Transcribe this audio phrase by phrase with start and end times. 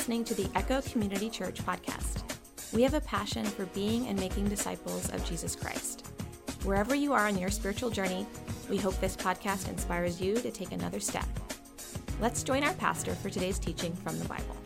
[0.00, 2.22] listening to the Echo Community Church podcast.
[2.72, 6.06] We have a passion for being and making disciples of Jesus Christ.
[6.64, 8.26] Wherever you are on your spiritual journey,
[8.70, 11.26] we hope this podcast inspires you to take another step.
[12.18, 14.56] Let's join our pastor for today's teaching from the Bible.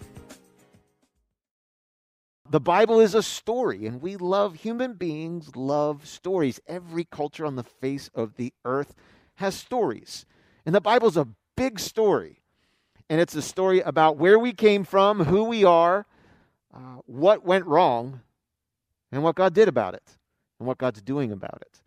[2.48, 6.61] The Bible is a story, and we love human beings, love stories.
[6.69, 8.95] Every culture on the face of the earth
[9.39, 10.27] has stories.
[10.64, 11.27] And the Bible's a
[11.57, 12.43] big story.
[13.11, 16.06] And it's a story about where we came from, who we are,
[16.73, 18.20] uh, what went wrong,
[19.12, 20.16] and what God did about it,
[20.59, 21.83] and what God's doing about it.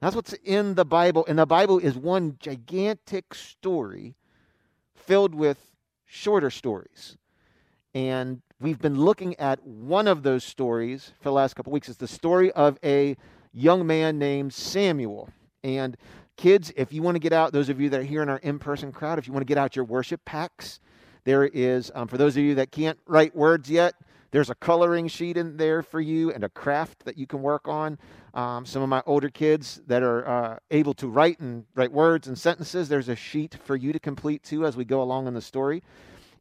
[0.00, 1.24] That's what's in the Bible.
[1.28, 4.14] And the Bible is one gigantic story
[4.94, 5.58] filled with
[6.06, 7.18] shorter stories.
[7.94, 11.88] And we've been looking at one of those stories for the last couple weeks.
[11.88, 13.16] It's the story of a
[13.52, 15.28] young man named Samuel.
[15.62, 15.96] And
[16.40, 18.38] kids, if you want to get out, those of you that are here in our
[18.38, 20.80] in person crowd, if you want to get out your worship packs,
[21.24, 23.94] there is, um, for those of you that can't write words yet,
[24.30, 27.68] there's a coloring sheet in there for you and a craft that you can work
[27.68, 27.98] on.
[28.32, 32.26] Um, some of my older kids that are uh, able to write and write words
[32.26, 35.34] and sentences, there's a sheet for you to complete too as we go along in
[35.34, 35.82] the story.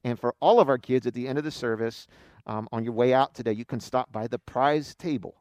[0.06, 2.08] And for all of our kids at the end of the service,
[2.48, 5.36] um, on your way out today, you can stop by the prize table.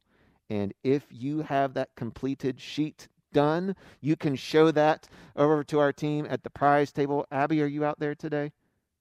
[0.50, 5.92] And if you have that completed sheet done, you can show that over to our
[5.92, 7.26] team at the prize table.
[7.30, 8.52] Abby, are you out there today?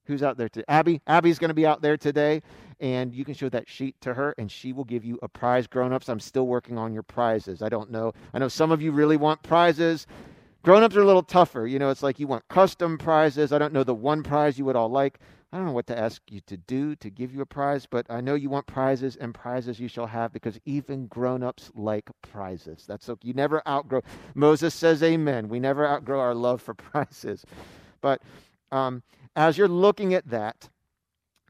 [0.06, 0.66] Who's out there today?
[0.70, 1.02] Abby.
[1.06, 2.42] Abby's going to be out there today,
[2.80, 5.68] and you can show that sheet to her, and she will give you a prize.
[5.68, 7.62] Grown ups, I'm still working on your prizes.
[7.62, 8.14] I don't know.
[8.34, 10.08] I know some of you really want prizes.
[10.64, 11.68] Grown ups are a little tougher.
[11.68, 13.52] You know, it's like you want custom prizes.
[13.52, 15.20] I don't know the one prize you would all like.
[15.52, 18.06] I don't know what to ask you to do to give you a prize, but
[18.10, 22.10] I know you want prizes, and prizes you shall have because even grown ups like
[22.22, 22.84] prizes.
[22.86, 23.28] That's okay.
[23.28, 24.02] You never outgrow.
[24.36, 25.48] Moses says, Amen.
[25.48, 27.46] We never outgrow our love for prizes.
[28.02, 28.22] But
[28.72, 29.04] um,
[29.38, 30.70] as you're looking at that,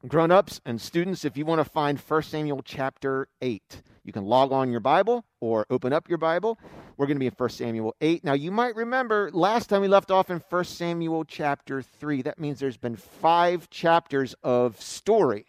[0.06, 4.26] grown ups and students, if you want to find 1 Samuel chapter 8, you can
[4.26, 6.59] log on your Bible or open up your Bible.
[6.97, 8.24] We're going to be in 1 Samuel 8.
[8.24, 12.22] Now, you might remember last time we left off in 1 Samuel chapter 3.
[12.24, 15.46] That means there's been five chapters of story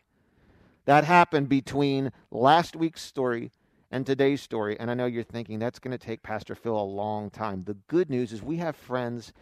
[0.86, 3.52] that happened between last week's story
[3.90, 4.78] and today's story.
[4.80, 7.64] And I know you're thinking that's going to take Pastor Phil a long time.
[7.64, 9.32] The good news is we have friends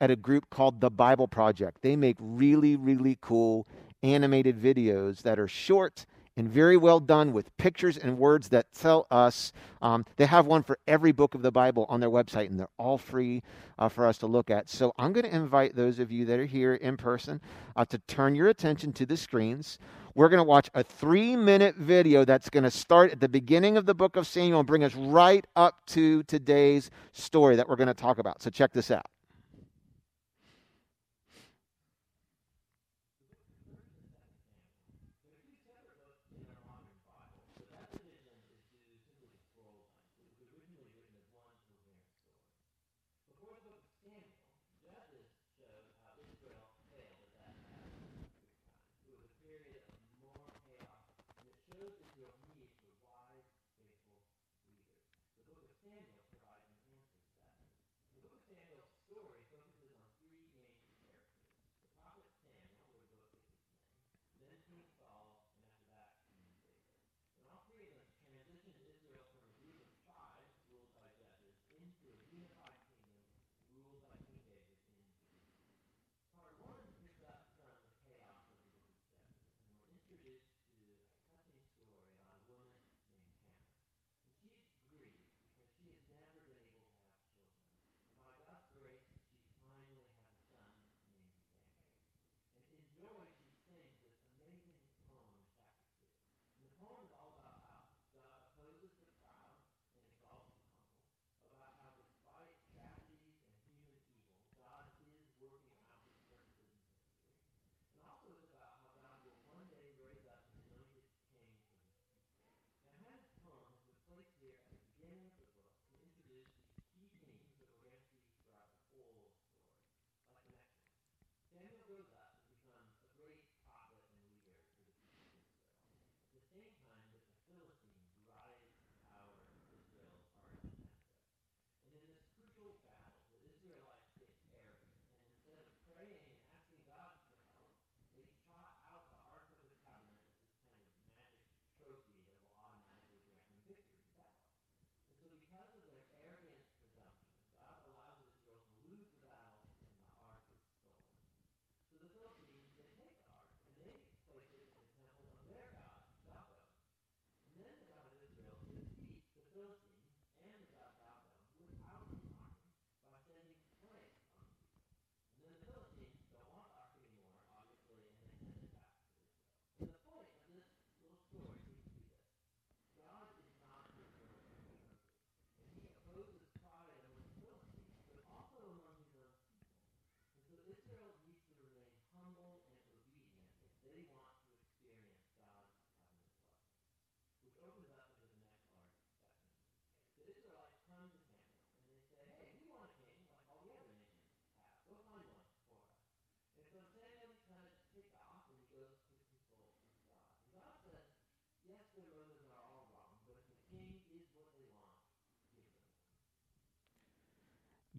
[0.00, 1.82] at a group called the Bible Project.
[1.82, 3.68] They make really, really cool
[4.02, 9.06] animated videos that are short and very well done with pictures and words that tell
[9.10, 9.52] us.
[9.82, 12.68] Um, they have one for every book of the Bible on their website, and they're
[12.78, 13.42] all free
[13.78, 14.68] uh, for us to look at.
[14.70, 17.40] So I'm going to invite those of you that are here in person
[17.76, 19.78] uh, to turn your attention to the screens.
[20.14, 23.76] We're going to watch a three minute video that's going to start at the beginning
[23.76, 27.76] of the book of Samuel and bring us right up to today's story that we're
[27.76, 28.42] going to talk about.
[28.42, 29.06] So check this out.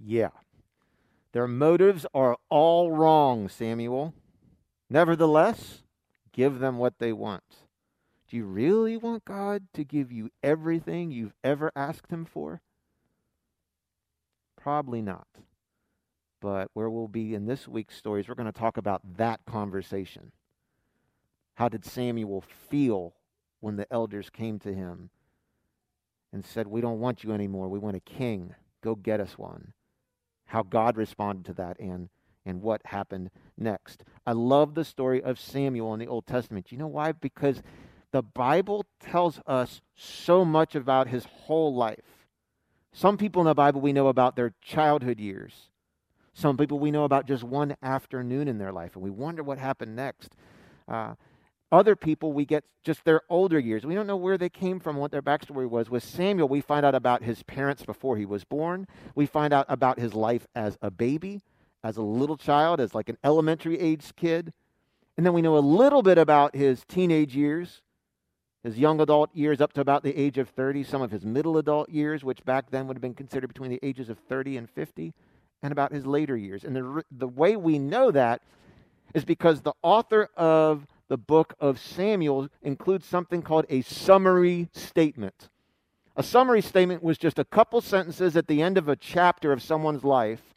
[0.06, 0.30] Yeah.
[1.32, 4.14] Their motives are all wrong, Samuel.
[4.90, 5.82] Nevertheless,
[6.32, 7.44] give them what they want.
[8.30, 12.62] Do you really want God to give you everything you've ever asked Him for?
[14.60, 15.28] Probably not.
[16.42, 20.34] But where we'll be in this week's stories, we're going to talk about that conversation.
[21.56, 23.14] How did Samuel feel
[23.62, 25.10] when the elders came to him
[26.34, 27.70] and said, We don't want you anymore.
[27.70, 28.56] We want a king.
[28.82, 29.74] Go get us one
[30.54, 32.10] how God responded to that and
[32.46, 34.04] and what happened next.
[34.28, 36.72] I love the story of Samuel in the Old Testament.
[36.72, 37.14] You know why?
[37.14, 37.64] Because
[38.12, 42.04] the Bible tells us so much about his whole life.
[42.92, 45.70] Some people in the Bible we know about their childhood years.
[46.34, 49.58] Some people we know about just one afternoon in their life, and we wonder what
[49.58, 50.36] happened next.
[50.88, 51.16] Uh,
[51.74, 53.84] other people, we get just their older years.
[53.84, 55.90] We don't know where they came from, what their backstory was.
[55.90, 58.88] With Samuel, we find out about his parents before he was born.
[59.16, 61.42] We find out about his life as a baby,
[61.84, 64.54] as a little child, as like an elementary age kid.
[65.18, 67.82] And then we know a little bit about his teenage years,
[68.64, 71.58] his young adult years up to about the age of 30, some of his middle
[71.58, 74.70] adult years, which back then would have been considered between the ages of 30 and
[74.70, 75.12] 50,
[75.64, 76.64] and about his later years.
[76.64, 78.44] And the, the way we know that
[79.16, 85.48] is because the author of the book of Samuel includes something called a summary statement.
[86.16, 89.62] A summary statement was just a couple sentences at the end of a chapter of
[89.62, 90.56] someone's life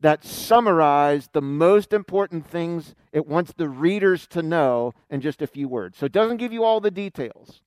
[0.00, 5.46] that summarized the most important things it wants the readers to know in just a
[5.46, 5.98] few words.
[5.98, 7.60] So it doesn't give you all the details,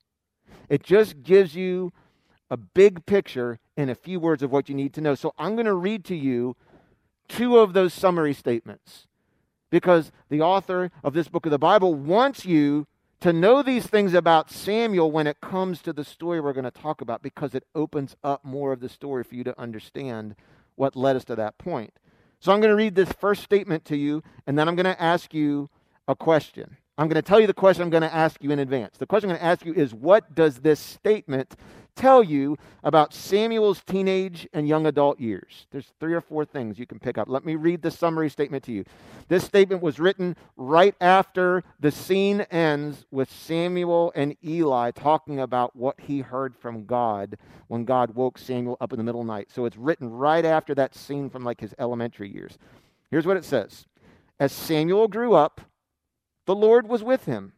[0.68, 1.92] it just gives you
[2.50, 5.14] a big picture in a few words of what you need to know.
[5.14, 6.56] So I'm going to read to you
[7.28, 9.06] two of those summary statements
[9.70, 12.86] because the author of this book of the Bible wants you
[13.20, 16.70] to know these things about Samuel when it comes to the story we're going to
[16.70, 20.36] talk about because it opens up more of the story for you to understand
[20.76, 21.92] what led us to that point.
[22.40, 25.02] So I'm going to read this first statement to you, and then I'm going to
[25.02, 25.68] ask you
[26.06, 26.76] a question.
[26.98, 28.98] I'm going to tell you the question I'm going to ask you in advance.
[28.98, 31.56] The question I'm going to ask you is What does this statement
[31.98, 35.66] tell you about Samuel's teenage and young adult years.
[35.72, 37.28] There's three or four things you can pick up.
[37.28, 38.84] Let me read the summary statement to you.
[39.26, 45.74] This statement was written right after the scene ends with Samuel and Eli talking about
[45.74, 47.36] what he heard from God
[47.66, 49.50] when God woke Samuel up in the middle of the night.
[49.52, 52.58] So it's written right after that scene from like his elementary years.
[53.10, 53.86] Here's what it says
[54.38, 55.60] As Samuel grew up,
[56.48, 57.52] the Lord was with him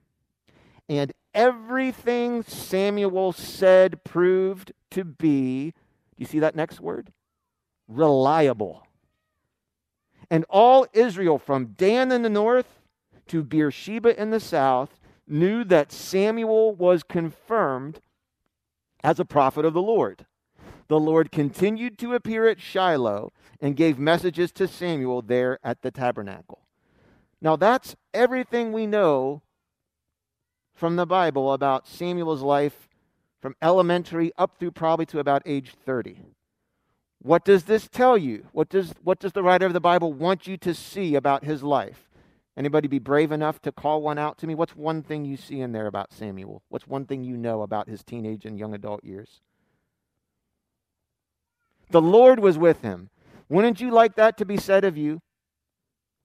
[0.88, 5.74] and everything Samuel said proved to be, do
[6.16, 7.12] you see that next word?
[7.86, 8.84] Reliable.
[10.28, 12.80] And all Israel, from Dan in the north
[13.28, 18.00] to Beersheba in the south, knew that Samuel was confirmed
[19.04, 20.26] as a prophet of the Lord.
[20.88, 25.92] The Lord continued to appear at Shiloh and gave messages to Samuel there at the
[25.92, 26.62] tabernacle.
[27.40, 29.42] Now, that's everything we know
[30.74, 32.88] from the Bible about Samuel's life
[33.40, 36.20] from elementary up through probably to about age 30.
[37.22, 38.46] What does this tell you?
[38.52, 41.62] What does, what does the writer of the Bible want you to see about his
[41.62, 42.08] life?
[42.56, 44.54] Anybody be brave enough to call one out to me?
[44.54, 46.62] What's one thing you see in there about Samuel?
[46.68, 49.40] What's one thing you know about his teenage and young adult years?
[51.90, 53.10] The Lord was with him.
[53.48, 55.20] Wouldn't you like that to be said of you?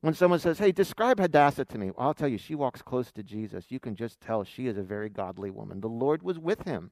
[0.06, 3.12] When someone says, Hey, describe Hadassah to me, well, I'll tell you, she walks close
[3.14, 3.66] to Jesus.
[3.70, 5.82] You can just tell she is a very godly woman.
[5.82, 6.92] The Lord was with him.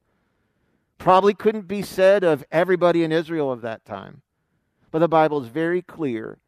[0.98, 4.22] Probably couldn't be said of everybody in Israel of that time.
[4.90, 6.38] But the Bible is very clear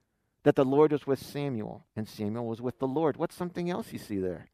[0.42, 3.16] that the Lord was with Samuel, and Samuel was with the Lord.
[3.16, 4.48] What's something else you see there?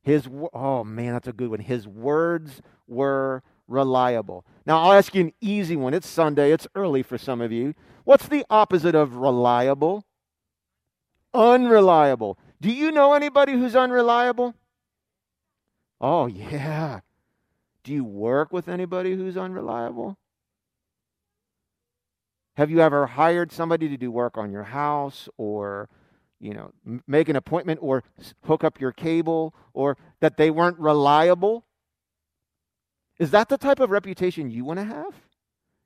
[0.00, 1.58] His oh man, that's a good one.
[1.58, 4.44] His words were reliable.
[4.66, 5.94] Now, I'll ask you an easy one.
[5.94, 7.74] It's Sunday, it's early for some of you.
[8.10, 10.04] What's the opposite of reliable?
[11.32, 12.40] Unreliable.
[12.60, 14.56] Do you know anybody who's unreliable?
[16.00, 17.02] Oh, yeah.
[17.84, 20.18] Do you work with anybody who's unreliable?
[22.56, 25.88] Have you ever hired somebody to do work on your house or,
[26.40, 26.72] you know,
[27.06, 28.02] make an appointment or
[28.44, 31.64] hook up your cable or that they weren't reliable?
[33.20, 35.29] Is that the type of reputation you want to have?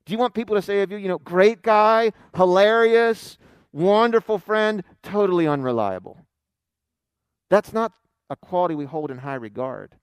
[0.07, 3.39] Do you want people to say of you, you know, great guy, hilarious,
[3.73, 6.19] wonderful friend, totally unreliable?
[7.49, 7.93] That's not
[8.29, 9.97] a quality we hold in high regard.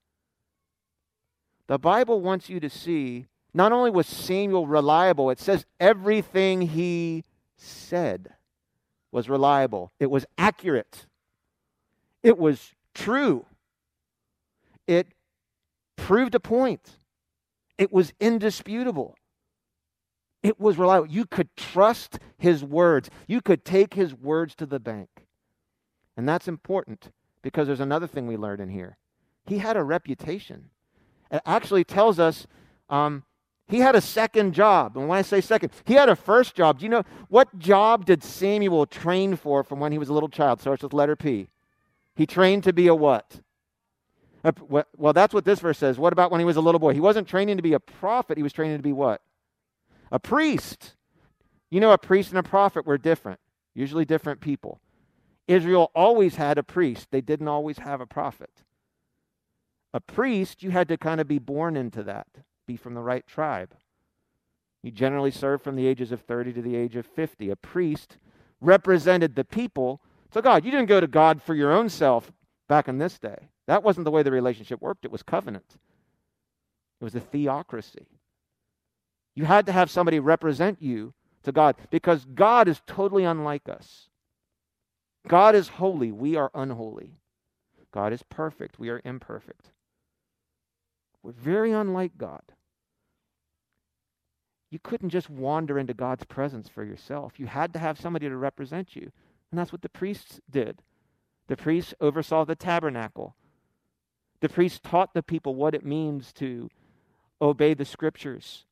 [1.67, 7.23] The Bible wants you to see not only was Samuel reliable, it says everything he
[7.57, 8.33] said
[9.11, 11.05] was reliable, it was accurate,
[12.23, 13.45] it was true.
[14.87, 15.07] it
[15.95, 16.97] proved a point.
[17.77, 19.15] It was indisputable.
[20.43, 21.07] It was reliable.
[21.07, 23.09] You could trust his words.
[23.27, 25.09] You could take his words to the bank.
[26.17, 28.97] And that's important because there's another thing we learned in here.
[29.45, 30.69] He had a reputation.
[31.31, 32.47] It actually tells us
[32.89, 33.23] um,
[33.67, 34.97] he had a second job.
[34.97, 36.79] And when I say second, he had a first job.
[36.79, 40.29] Do you know what job did Samuel train for from when he was a little
[40.29, 40.59] child?
[40.59, 41.47] Starts with letter P.
[42.15, 43.41] He trained to be a what?
[44.67, 45.97] Well, that's what this verse says.
[45.97, 46.93] What about when he was a little boy?
[46.93, 49.21] He wasn't training to be a prophet, he was training to be what?
[50.11, 50.95] A priest.
[51.69, 53.39] You know, a priest and a prophet were different,
[53.73, 54.81] usually different people.
[55.47, 58.63] Israel always had a priest, they didn't always have a prophet.
[59.93, 62.27] A priest, you had to kind of be born into that,
[62.67, 63.73] be from the right tribe.
[64.83, 67.49] You generally served from the ages of 30 to the age of 50.
[67.49, 68.17] A priest
[68.59, 70.01] represented the people
[70.31, 70.65] to God.
[70.65, 72.31] You didn't go to God for your own self
[72.67, 73.49] back in this day.
[73.67, 75.77] That wasn't the way the relationship worked, it was covenant,
[76.99, 78.07] it was a theocracy.
[79.35, 84.09] You had to have somebody represent you to God because God is totally unlike us.
[85.27, 87.17] God is holy, we are unholy.
[87.91, 89.71] God is perfect, we are imperfect.
[91.23, 92.41] We're very unlike God.
[94.71, 97.39] You couldn't just wander into God's presence for yourself.
[97.39, 99.11] You had to have somebody to represent you.
[99.51, 100.81] And that's what the priests did.
[101.47, 103.35] The priests oversaw the tabernacle.
[104.39, 106.69] The priests taught the people what it means to
[107.41, 108.65] obey the scriptures,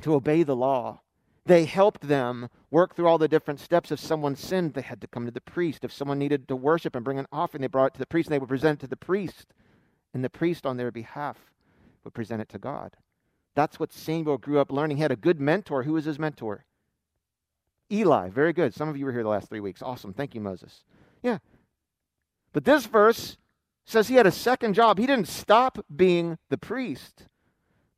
[0.00, 1.00] to obey the law.
[1.46, 3.90] They helped them work through all the different steps.
[3.90, 5.84] If someone sinned, they had to come to the priest.
[5.84, 8.28] If someone needed to worship and bring an offering, they brought it to the priest
[8.28, 9.52] and they would present it to the priest.
[10.12, 11.38] And the priest, on their behalf,
[12.04, 12.96] would present it to God.
[13.54, 14.98] That's what Samuel grew up learning.
[14.98, 15.82] He had a good mentor.
[15.82, 16.64] Who was his mentor?
[17.90, 18.28] Eli.
[18.28, 18.74] Very good.
[18.74, 19.82] Some of you were here the last three weeks.
[19.82, 20.12] Awesome.
[20.12, 20.84] Thank you, Moses.
[21.22, 21.38] Yeah.
[22.52, 23.36] But this verse
[23.84, 24.98] says he had a second job.
[24.98, 27.26] He didn't stop being the priest.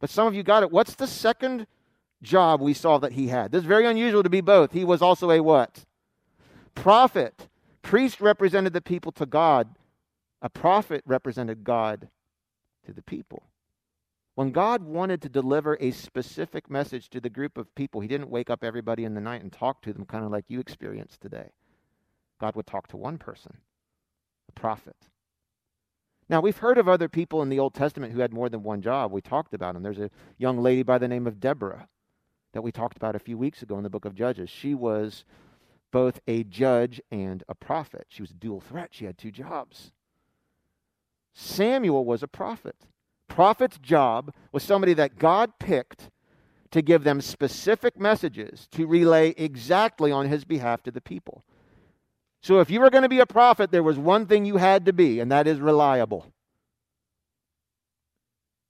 [0.00, 0.70] But some of you got it.
[0.70, 1.66] What's the second
[2.22, 3.52] job we saw that he had?
[3.52, 4.72] This is very unusual to be both.
[4.72, 5.84] He was also a what?
[6.74, 7.48] Prophet.
[7.82, 9.74] Priest represented the people to God.
[10.40, 12.08] A prophet represented God
[12.86, 13.44] to the people.
[14.34, 18.30] When God wanted to deliver a specific message to the group of people, He didn't
[18.30, 21.20] wake up everybody in the night and talk to them, kind of like you experienced
[21.20, 21.50] today.
[22.40, 23.58] God would talk to one person,
[24.48, 24.96] a prophet.
[26.28, 28.80] Now, we've heard of other people in the Old Testament who had more than one
[28.80, 29.12] job.
[29.12, 29.82] We talked about them.
[29.82, 31.88] There's a young lady by the name of Deborah
[32.52, 34.50] that we talked about a few weeks ago in the book of Judges.
[34.50, 35.24] She was
[35.90, 38.06] both a judge and a prophet.
[38.08, 39.92] She was a dual threat, she had two jobs.
[41.34, 42.76] Samuel was a prophet
[43.32, 46.10] prophet's job was somebody that God picked
[46.70, 51.42] to give them specific messages to relay exactly on his behalf to the people.
[52.42, 54.84] So if you were going to be a prophet, there was one thing you had
[54.84, 56.26] to be, and that is reliable.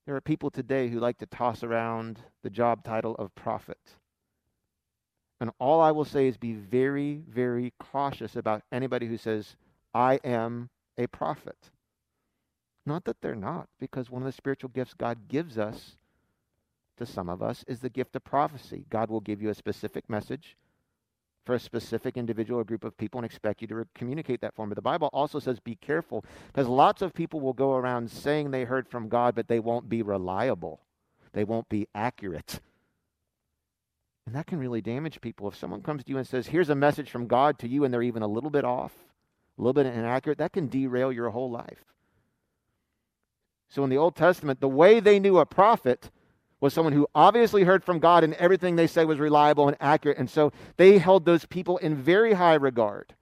[0.06, 3.78] There are people today who like to toss around the job title of prophet.
[5.40, 9.56] And all I will say is be very, very cautious about anybody who says,
[9.94, 11.71] I am a prophet.
[12.85, 15.97] Not that they're not, because one of the spiritual gifts God gives us
[16.97, 18.85] to some of us is the gift of prophecy.
[18.90, 20.56] God will give you a specific message
[21.44, 24.54] for a specific individual or group of people and expect you to re- communicate that
[24.54, 24.70] for them.
[24.70, 28.50] But the Bible also says be careful because lots of people will go around saying
[28.50, 30.80] they heard from God, but they won't be reliable.
[31.32, 32.61] They won't be accurate.
[34.26, 35.49] And that can really damage people.
[35.49, 37.92] If someone comes to you and says, Here's a message from God to you, and
[37.92, 38.92] they're even a little bit off,
[39.58, 41.84] a little bit inaccurate, that can derail your whole life.
[43.68, 46.11] So in the Old Testament, the way they knew a prophet
[46.62, 50.16] was someone who obviously heard from God and everything they said was reliable and accurate.
[50.16, 53.14] And so they held those people in very high regard.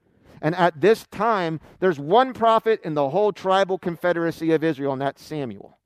[0.43, 5.01] And at this time, there's one prophet in the whole tribal confederacy of Israel, and
[5.01, 5.80] that's Samuel.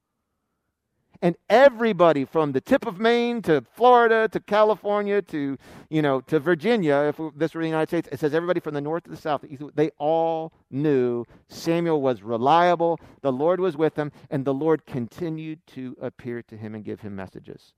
[1.25, 5.57] And everybody from the tip of Maine to Florida to California to,
[5.89, 8.83] you know, to Virginia, if this were the United States, it says everybody from the
[8.83, 9.43] north to the south,
[9.75, 15.67] they all knew Samuel was reliable, the Lord was with him, and the Lord continued
[15.69, 17.73] to appear to him and give him messages.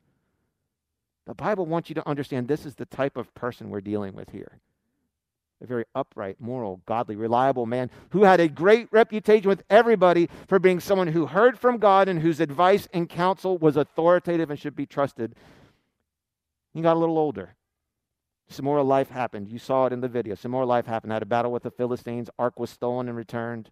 [1.29, 4.31] The Bible wants you to understand this is the type of person we're dealing with
[4.31, 4.59] here
[5.63, 10.59] a very upright, moral, godly, reliable man who had a great reputation with everybody for
[10.59, 14.77] being someone who heard from God and whose advice and counsel was authoritative and should
[14.77, 15.35] be trusted.
[16.75, 17.55] He got a little older.
[18.49, 19.49] Some more life happened.
[19.49, 20.35] You saw it in the video.
[20.35, 21.13] Some more life happened.
[21.13, 22.31] Had a battle with the Philistines.
[22.39, 23.71] Ark was stolen and returned.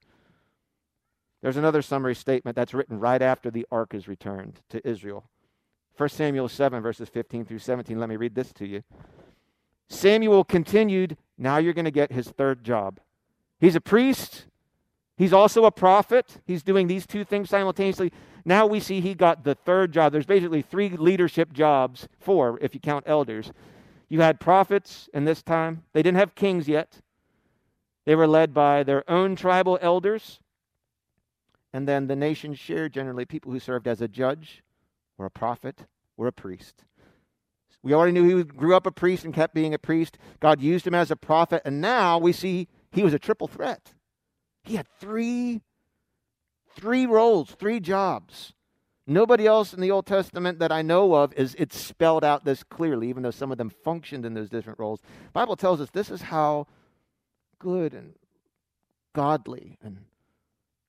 [1.43, 5.29] There's another summary statement that's written right after the ark is returned to Israel.
[5.97, 8.01] 1 Samuel 7, verses 15 through 17.
[8.01, 8.83] Let me read this to you.
[9.89, 13.01] Samuel continued now you're going to get his third job.
[13.61, 14.47] He's a priest,
[15.17, 16.41] He's also a prophet.
[16.45, 18.13] He's doing these two things simultaneously.
[18.45, 20.13] Now we see he got the third job.
[20.13, 23.53] There's basically three leadership jobs, four if you count elders.
[24.09, 25.85] You had prophets in this time.
[25.93, 27.01] They didn't have kings yet.
[28.05, 30.41] They were led by their own tribal elders.
[31.73, 34.63] And then the nation shared generally people who served as a judge
[35.17, 35.87] or a prophet
[36.17, 36.85] or a priest.
[37.85, 40.17] We already knew he grew up a priest and kept being a priest.
[40.41, 41.61] God used him as a prophet.
[41.67, 43.93] And now we see he was a triple threat.
[44.63, 45.61] He had three,
[46.75, 48.55] three roles, three jobs.
[49.07, 52.63] Nobody else in the Old Testament that I know of is it's spelled out this
[52.65, 55.01] clearly, even though some of them functioned in those different roles.
[55.03, 56.67] The Bible tells us this is how
[57.59, 58.15] good and
[59.15, 60.07] godly and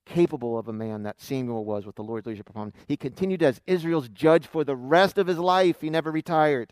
[0.05, 2.73] capable of a man that Samuel was with the Lord's leadership upon him.
[2.87, 5.81] He continued as Israel's judge for the rest of his life.
[5.81, 6.71] He never retired.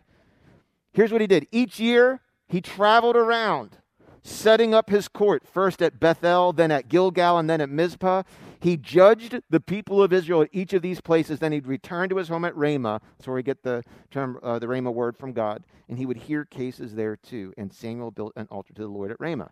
[0.93, 3.77] Here's what he did each year, he traveled around
[4.23, 8.23] setting up his court, first at Bethel, then at Gilgal, and then at Mizpah.
[8.59, 11.39] He judged the people of Israel at each of these places.
[11.39, 13.01] Then he'd return to his home at Ramah.
[13.17, 15.63] That's where we get the term, uh, the Ramah word from God.
[15.89, 17.53] And he would hear cases there too.
[17.57, 19.51] And Samuel built an altar to the Lord at Ramah.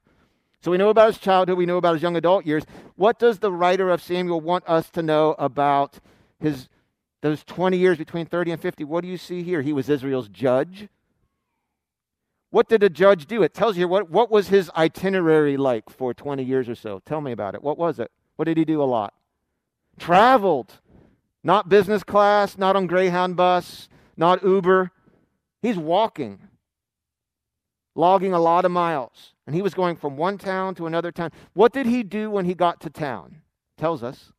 [0.61, 1.57] So we know about his childhood.
[1.57, 2.63] We know about his young adult years.
[2.95, 5.99] What does the writer of Samuel want us to know about
[6.39, 6.69] his
[7.21, 8.83] those 20 years between 30 and 50?
[8.85, 9.61] What do you see here?
[9.61, 10.87] He was Israel's judge.
[12.51, 13.43] What did a judge do?
[13.43, 17.01] It tells you what, what was his itinerary like for 20 years or so.
[17.05, 17.63] Tell me about it.
[17.63, 18.11] What was it?
[18.35, 19.13] What did he do a lot?
[19.97, 20.73] Traveled.
[21.43, 24.91] Not business class, not on Greyhound bus, not Uber.
[25.61, 26.39] He's walking,
[27.95, 29.33] logging a lot of miles.
[29.47, 31.31] And he was going from one town to another town.
[31.53, 33.41] What did he do when he got to town?
[33.77, 34.33] Tells us.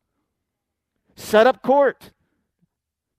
[1.15, 2.11] Set up court.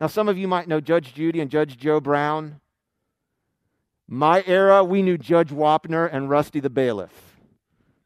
[0.01, 2.61] Now, some of you might know Judge Judy and Judge Joe Brown.
[4.07, 7.41] My era, we knew Judge Wapner and Rusty the Bailiff.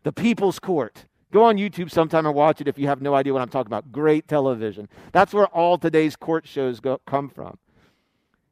[0.05, 1.07] The People's Court.
[1.33, 3.67] Go on YouTube sometime and watch it if you have no idea what I'm talking
[3.67, 3.93] about.
[3.93, 4.89] Great television.
[5.13, 7.59] That's where all today's court shows go, come from.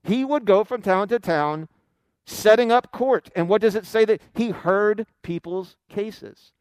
[0.03, 1.69] He would go from town to town
[2.27, 3.31] setting up court.
[3.35, 6.53] And what does it say that he heard people's cases?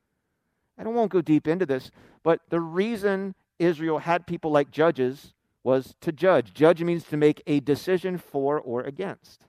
[0.78, 1.92] I don't won't go deep into this,
[2.24, 6.54] but the reason Israel had people like judges was to judge.
[6.54, 9.48] Judge means to make a decision for or against.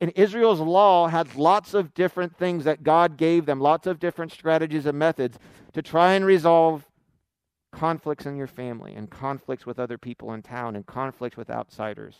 [0.00, 4.32] And Israel's law had lots of different things that God gave them, lots of different
[4.32, 5.38] strategies and methods
[5.74, 6.86] to try and resolve
[7.70, 12.16] conflicts in your family and conflicts with other people in town and conflicts with outsiders.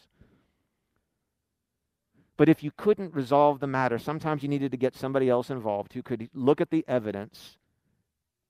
[2.36, 5.92] But if you couldn't resolve the matter, sometimes you needed to get somebody else involved
[5.92, 7.58] who could look at the evidence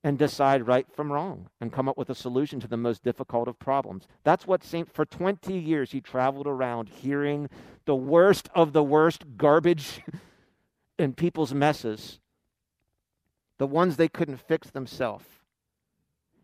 [0.02, 3.48] and decide right from wrong and come up with a solution to the most difficult
[3.48, 4.08] of problems.
[4.24, 7.50] That's what Saint for 20 years he traveled around hearing
[7.84, 10.02] the worst of the worst garbage
[10.98, 12.18] in people's messes.
[13.58, 15.26] The ones they couldn't fix themselves.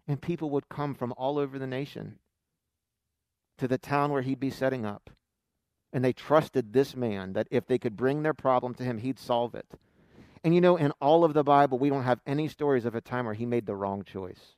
[0.07, 2.19] And people would come from all over the nation
[3.59, 5.11] to the town where he'd be setting up.
[5.93, 9.19] And they trusted this man that if they could bring their problem to him, he'd
[9.19, 9.67] solve it.
[10.45, 13.01] And you know, in all of the Bible, we don't have any stories of a
[13.01, 14.55] time where he made the wrong choice,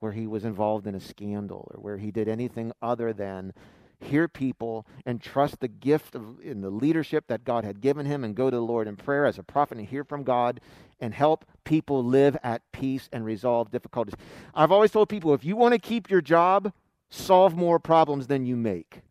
[0.00, 3.52] where he was involved in a scandal, or where he did anything other than
[4.00, 8.22] hear people and trust the gift of, in the leadership that God had given him
[8.22, 10.60] and go to the Lord in prayer as a prophet and hear from God
[11.00, 14.14] and help people live at peace and resolve difficulties.
[14.54, 16.72] I've always told people if you want to keep your job,
[17.10, 19.02] solve more problems than you make.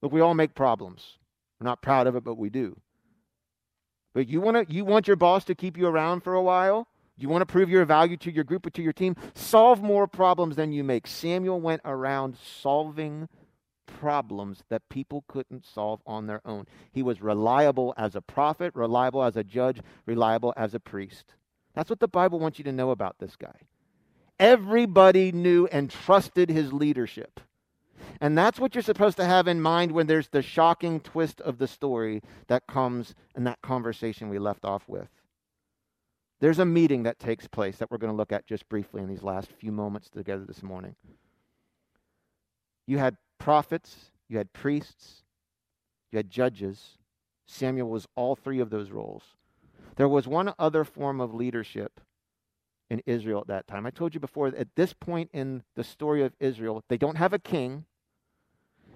[0.00, 1.18] Look, we all make problems.
[1.60, 2.80] We're not proud of it, but we do.
[4.12, 6.88] But you want to you want your boss to keep you around for a while?
[7.16, 9.16] You want to prove your value to your group or to your team?
[9.34, 11.06] Solve more problems than you make.
[11.06, 13.28] Samuel went around solving
[13.86, 16.66] problems that people couldn't solve on their own.
[16.92, 21.34] He was reliable as a prophet, reliable as a judge, reliable as a priest.
[21.74, 23.60] That's what the Bible wants you to know about this guy.
[24.38, 27.40] Everybody knew and trusted his leadership.
[28.20, 31.58] And that's what you're supposed to have in mind when there's the shocking twist of
[31.58, 35.08] the story that comes in that conversation we left off with.
[36.40, 39.08] There's a meeting that takes place that we're going to look at just briefly in
[39.08, 40.94] these last few moments together this morning.
[42.86, 45.22] You had prophets, you had priests,
[46.12, 46.98] you had judges.
[47.46, 49.22] Samuel was all three of those roles.
[49.96, 52.00] There was one other form of leadership
[52.90, 53.86] in Israel at that time.
[53.86, 57.32] I told you before, at this point in the story of Israel, they don't have
[57.32, 57.84] a king,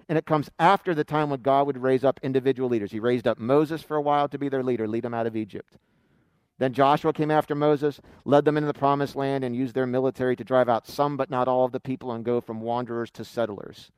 [0.09, 2.91] and it comes after the time when God would raise up individual leaders.
[2.91, 5.37] He raised up Moses for a while to be their leader, lead them out of
[5.37, 5.77] Egypt.
[6.57, 10.35] Then Joshua came after Moses, led them into the promised land, and used their military
[10.35, 13.23] to drive out some but not all of the people and go from wanderers to
[13.23, 13.91] settlers.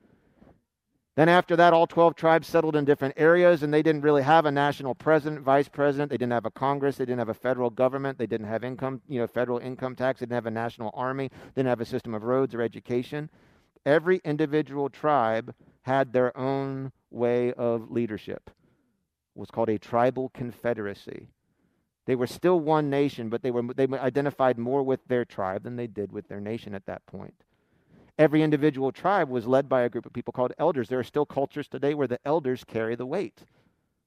[1.14, 4.46] Then, after that, all 12 tribes settled in different areas, and they didn't really have
[4.46, 6.10] a national president, vice president.
[6.10, 6.96] They didn't have a Congress.
[6.96, 8.16] They didn't have a federal government.
[8.16, 10.20] They didn't have income, you know, federal income tax.
[10.20, 11.28] They didn't have a national army.
[11.28, 13.28] They didn't have a system of roads or education.
[13.84, 18.42] Every individual tribe had their own way of leadership.
[18.46, 21.28] It was called a tribal confederacy.
[22.06, 25.76] They were still one nation, but they were they identified more with their tribe than
[25.76, 27.44] they did with their nation at that point.
[28.18, 30.88] Every individual tribe was led by a group of people called elders.
[30.88, 33.44] There are still cultures today where the elders carry the weight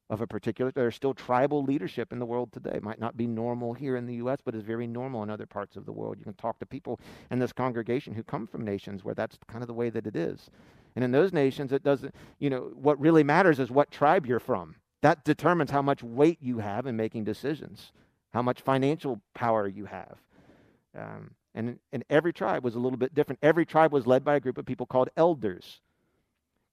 [0.10, 0.72] of a particular.
[0.72, 2.74] There's still tribal leadership in the world today.
[2.76, 5.48] It might not be normal here in the U.S., but is very normal in other
[5.48, 6.18] parts of the world.
[6.20, 7.00] You can talk to people
[7.32, 10.16] in this congregation who come from nations where that's kind of the way that it
[10.16, 10.52] is.
[10.96, 12.16] And in those nations, it doesn't.
[12.40, 14.76] You know, what really matters is what tribe you're from.
[15.02, 17.92] That determines how much weight you have in making decisions,
[18.34, 20.18] how much financial power you have.
[20.98, 23.40] Um, and, and every tribe was a little bit different.
[23.42, 25.82] Every tribe was led by a group of people called elders.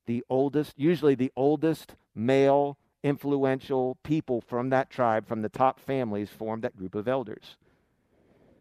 [0.07, 6.31] The oldest, usually the oldest male influential people from that tribe, from the top families,
[6.31, 7.57] formed that group of elders.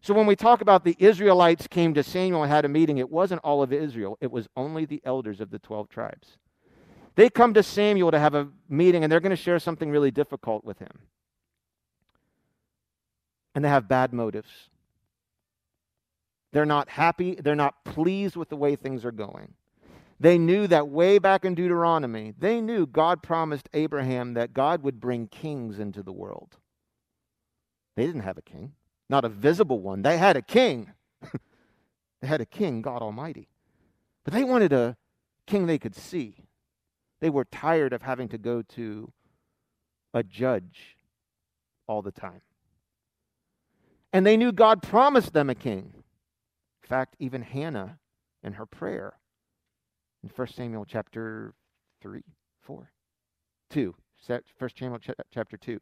[0.02, 3.08] So when we talk about the Israelites came to Samuel and had a meeting, it
[3.08, 6.38] wasn't all of Israel, it was only the elders of the 12 tribes.
[7.14, 10.10] They come to Samuel to have a meeting and they're going to share something really
[10.10, 10.98] difficult with him.
[13.54, 14.50] And they have bad motives.
[16.52, 17.36] They're not happy.
[17.36, 19.54] They're not pleased with the way things are going.
[20.18, 25.00] They knew that way back in Deuteronomy, they knew God promised Abraham that God would
[25.00, 26.56] bring kings into the world.
[27.96, 28.72] They didn't have a king,
[29.12, 30.00] not a visible one.
[30.00, 30.90] They had a king.
[32.20, 33.46] they had a king, God Almighty.
[34.24, 34.96] But they wanted a
[35.46, 36.46] king they could see.
[37.20, 39.12] They were tired of having to go to
[40.14, 40.96] a judge
[41.86, 42.40] all the time.
[44.14, 45.92] And they knew God promised them a king
[46.82, 47.98] In fact, even Hannah
[48.42, 49.18] in her prayer
[50.22, 51.52] in 1 Samuel chapter
[52.00, 52.22] 3,
[52.62, 52.90] 4,
[53.70, 53.94] 2,
[54.26, 54.40] 1
[54.74, 55.80] Samuel chapter 2.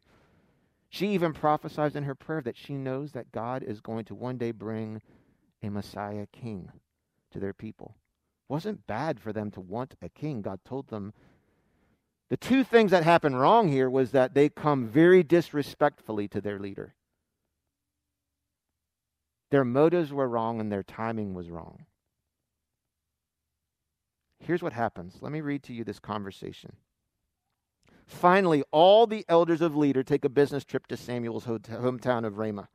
[0.93, 4.37] She even prophesies in her prayer that she knows that God is going to one
[4.37, 5.01] day bring
[5.63, 6.69] a Messiah king
[7.31, 7.95] to their people.
[8.49, 10.41] Wasn't bad for them to want a king.
[10.41, 11.13] God told them.
[12.29, 16.59] The two things that happened wrong here was that they come very disrespectfully to their
[16.59, 16.93] leader.
[19.49, 21.85] Their motives were wrong and their timing was wrong.
[24.39, 25.19] Here's what happens.
[25.21, 26.73] Let me read to you this conversation.
[28.11, 32.69] Finally, all the elders of leader take a business trip to Samuel's hometown of Ramah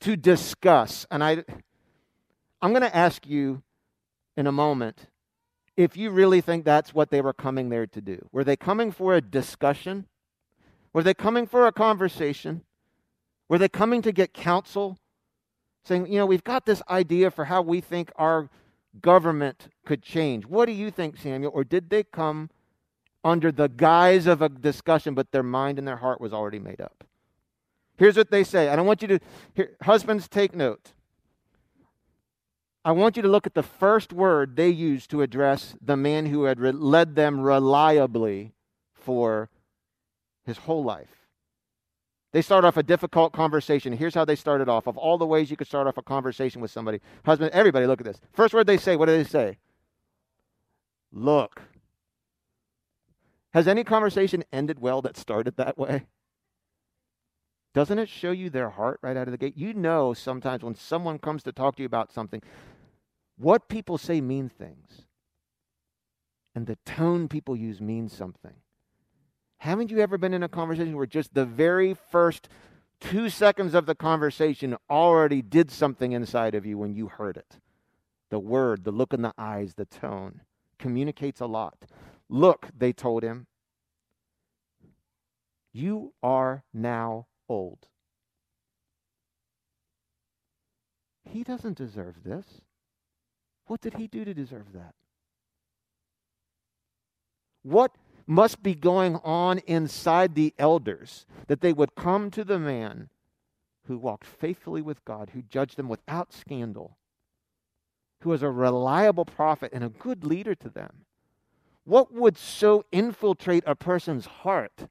[0.00, 1.06] to discuss.
[1.10, 1.44] And I,
[2.62, 3.62] I'm going to ask you
[4.36, 5.06] in a moment
[5.76, 8.26] if you really think that's what they were coming there to do.
[8.32, 10.06] Were they coming for a discussion?
[10.92, 12.62] Were they coming for a conversation?
[13.48, 14.98] Were they coming to get counsel?
[15.84, 18.48] saying, you know, we've got this idea for how we think our
[19.00, 20.46] government could change.
[20.46, 21.52] What do you think, Samuel?
[21.54, 22.50] Or did they come
[23.24, 26.80] under the guise of a discussion, but their mind and their heart was already made
[26.80, 27.04] up?
[27.96, 28.68] Here's what they say.
[28.68, 29.20] I want you to,
[29.54, 30.92] here, husbands, take note.
[32.84, 36.26] I want you to look at the first word they used to address the man
[36.26, 38.54] who had re- led them reliably
[38.94, 39.50] for
[40.46, 41.26] his whole life.
[42.32, 43.92] They start off a difficult conversation.
[43.94, 44.86] Here's how they started off.
[44.86, 48.00] Of all the ways you could start off a conversation with somebody, husband, everybody, look
[48.00, 48.20] at this.
[48.32, 49.58] First word they say, what do they say?
[51.10, 51.60] Look.
[53.54, 56.06] Has any conversation ended well that started that way?
[57.74, 59.56] Doesn't it show you their heart right out of the gate?
[59.56, 62.42] You know sometimes when someone comes to talk to you about something,
[63.36, 65.02] what people say means things.
[66.54, 68.54] And the tone people use means something.
[69.58, 72.48] Haven't you ever been in a conversation where just the very first
[73.00, 77.58] two seconds of the conversation already did something inside of you when you heard it?
[78.30, 80.42] The word, the look in the eyes, the tone
[80.78, 81.86] communicates a lot.
[82.28, 83.46] Look, they told him,
[85.72, 87.86] you are now old.
[91.24, 92.46] He doesn't deserve this.
[93.66, 94.94] What did he do to deserve that?
[97.62, 97.92] What
[98.26, 103.08] must be going on inside the elders that they would come to the man
[103.86, 106.98] who walked faithfully with God, who judged them without scandal,
[108.22, 111.04] who was a reliable prophet and a good leader to them.
[111.88, 114.88] What would so infiltrate a person's heart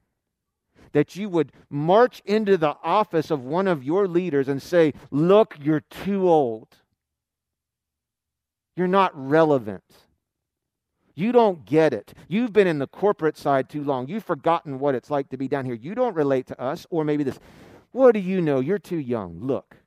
[0.94, 5.58] that you would march into the office of one of your leaders and say, Look,
[5.62, 6.70] you're too old.
[8.76, 9.84] You're not relevant.
[11.14, 12.16] You don't get it.
[12.28, 14.08] You've been in the corporate side too long.
[14.08, 15.76] You've forgotten what it's like to be down here.
[15.76, 16.88] You don't relate to us.
[16.90, 17.38] Or maybe this,
[17.92, 18.60] what do you know?
[18.60, 19.40] You're too young.
[19.40, 19.78] Look,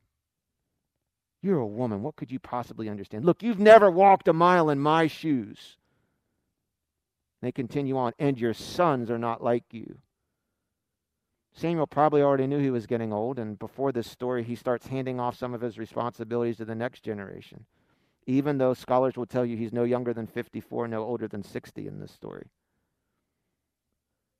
[1.42, 2.04] you're a woman.
[2.04, 3.24] What could you possibly understand?
[3.24, 5.76] Look, you've never walked a mile in my shoes.
[7.42, 9.98] They continue on, and your sons are not like you.
[11.52, 15.18] Samuel probably already knew he was getting old, and before this story, he starts handing
[15.18, 17.64] off some of his responsibilities to the next generation,
[18.26, 21.86] even though scholars will tell you he's no younger than 54, no older than 60
[21.86, 22.46] in this story.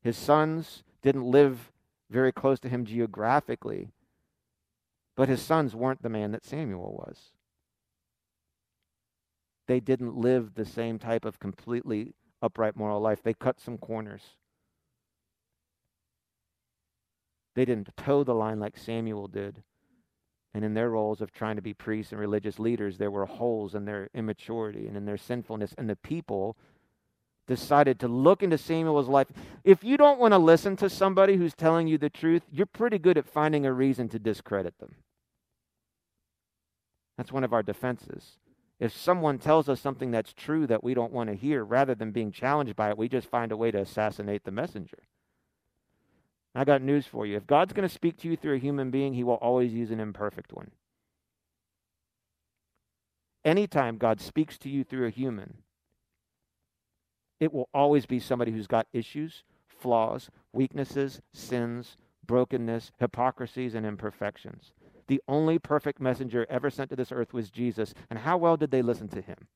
[0.03, 1.73] His sons didn't live
[2.11, 3.91] very close to him geographically,
[5.17, 7.33] but his sons weren't the man that Samuel was.
[9.67, 13.23] They didn't live the same type of completely upright moral life.
[13.23, 14.23] They cut some corners.
[17.55, 19.63] They didn't toe the line like Samuel did.
[20.53, 23.75] And in their roles of trying to be priests and religious leaders, there were holes
[23.75, 25.75] in their immaturity and in their sinfulness.
[25.79, 26.57] And the people
[27.47, 29.29] decided to look into Samuel's life.
[29.65, 32.99] If you don't want to listen to somebody who's telling you the truth, you're pretty
[32.99, 34.95] good at finding a reason to discredit them.
[37.17, 38.39] That's one of our defenses.
[38.81, 42.13] If someone tells us something that's true that we don't want to hear, rather than
[42.13, 44.99] being challenged by it, we just find a way to assassinate the messenger.
[46.55, 47.37] I got news for you.
[47.37, 49.91] If God's going to speak to you through a human being, he will always use
[49.91, 50.71] an imperfect one.
[53.45, 55.59] Anytime God speaks to you through a human,
[57.39, 64.73] it will always be somebody who's got issues, flaws, weaknesses, sins, brokenness, hypocrisies, and imperfections.
[65.11, 67.95] The only perfect messenger ever sent to this earth was Jesus.
[68.09, 69.49] And how well did they listen to him?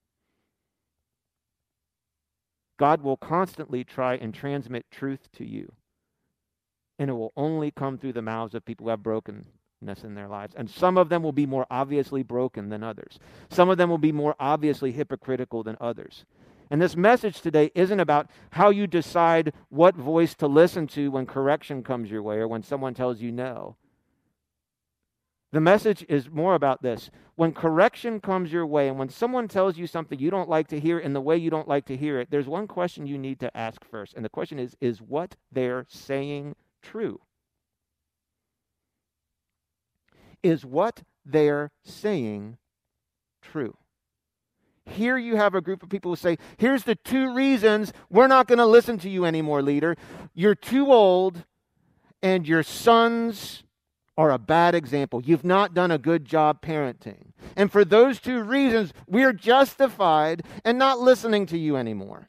[2.76, 5.72] God will constantly try and transmit truth to you
[6.98, 9.46] and it will only come through the mouths of people who have brokenness
[10.02, 10.54] in their lives.
[10.56, 13.18] And some of them will be more obviously broken than others.
[13.48, 16.24] Some of them will be more obviously hypocritical than others.
[16.70, 21.26] And this message today isn't about how you decide what voice to listen to when
[21.26, 23.76] correction comes your way or when someone tells you no.
[25.54, 27.12] The message is more about this.
[27.36, 30.80] When correction comes your way and when someone tells you something you don't like to
[30.80, 33.38] hear in the way you don't like to hear it, there's one question you need
[33.38, 34.14] to ask first.
[34.14, 37.20] And the question is Is what they're saying true?
[40.42, 42.58] Is what they're saying
[43.40, 43.76] true?
[44.86, 48.48] Here you have a group of people who say, here's the two reasons we're not
[48.48, 49.96] going to listen to you anymore, leader.
[50.34, 51.44] You're too old,
[52.24, 53.63] and your sons
[54.16, 55.22] are a bad example.
[55.22, 57.32] You've not done a good job parenting.
[57.56, 62.28] And for those two reasons, we're justified in not listening to you anymore.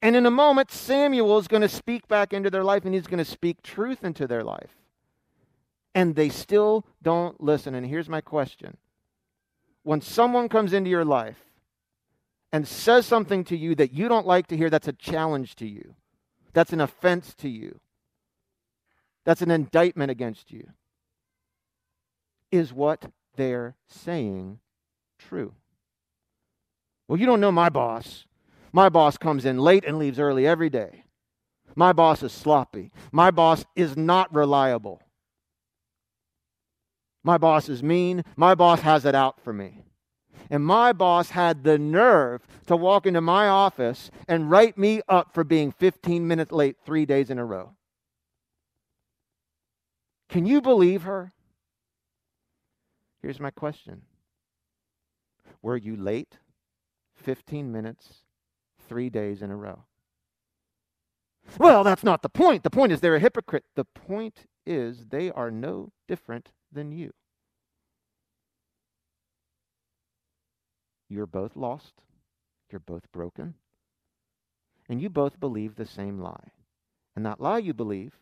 [0.00, 3.06] And in a moment, Samuel is going to speak back into their life and he's
[3.06, 4.76] going to speak truth into their life.
[5.94, 7.74] And they still don't listen.
[7.74, 8.76] And here's my question
[9.82, 11.38] When someone comes into your life
[12.52, 15.66] and says something to you that you don't like to hear, that's a challenge to
[15.66, 15.94] you,
[16.52, 17.78] that's an offense to you,
[19.24, 20.68] that's an indictment against you,
[22.50, 24.58] is what they're saying
[25.18, 25.54] true?
[27.08, 28.26] Well, you don't know my boss.
[28.72, 31.04] My boss comes in late and leaves early every day.
[31.74, 32.90] My boss is sloppy.
[33.10, 35.02] My boss is not reliable.
[37.24, 38.24] My boss is mean.
[38.36, 39.84] My boss has it out for me.
[40.50, 45.32] And my boss had the nerve to walk into my office and write me up
[45.32, 47.74] for being 15 minutes late three days in a row.
[50.32, 51.32] Can you believe her?
[53.20, 54.02] Here's my question
[55.62, 56.38] Were you late
[57.22, 58.24] 15 minutes
[58.88, 59.84] three days in a row.
[61.58, 62.62] Well, that's not the point.
[62.62, 63.64] The point is they're a hypocrite.
[63.74, 67.12] The point is they are no different than you.
[71.08, 71.94] You're both lost.
[72.70, 73.54] You're both broken.
[74.88, 76.52] And you both believe the same lie.
[77.16, 78.14] And that lie you believe,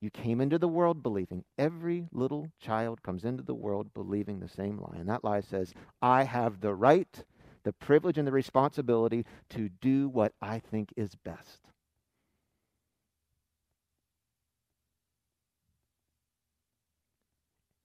[0.00, 1.44] you came into the world believing.
[1.58, 4.96] Every little child comes into the world believing the same lie.
[4.98, 7.24] And that lie says, I have the right
[7.62, 11.60] the privilege and the responsibility to do what I think is best.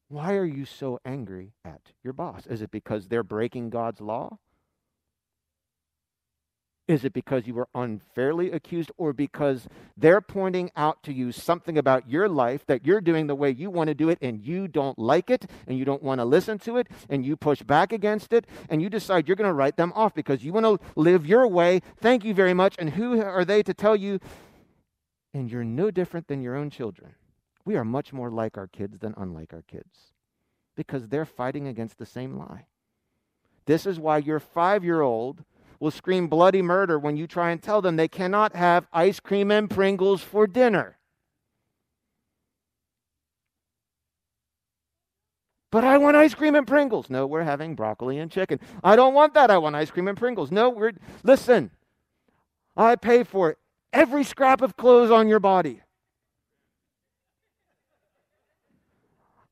[0.08, 2.46] Why are you so angry at your boss?
[2.46, 4.38] Is it because they're breaking God's law?
[6.88, 9.68] Is it because you were unfairly accused or because
[9.98, 13.72] they're pointing out to you something about your life that you're doing the way you
[13.72, 16.60] want to do it and you don't like it and you don't want to listen
[16.60, 19.78] to it and you push back against it and you decide you're going to write
[19.78, 21.82] them off because you want to live your way?
[21.98, 22.76] Thank you very much.
[22.78, 24.20] And who are they to tell you?
[25.34, 27.16] And you're no different than your own children.
[27.66, 30.12] We are much more like our kids than unlike our kids
[30.76, 32.68] because they're fighting against the same lie.
[33.66, 35.44] This is why your five year old
[35.80, 39.52] will scream bloody murder when you try and tell them they cannot have ice cream
[39.52, 40.98] and Pringles for dinner.
[45.72, 47.10] But I want ice cream and Pringles.
[47.10, 48.60] No, we're having broccoli and chicken.
[48.84, 49.52] I don't want that.
[49.52, 50.50] I want ice cream and Pringles.
[50.50, 51.72] No, we're listen.
[52.78, 53.58] I pay for
[53.92, 55.82] every scrap of clothes on your body.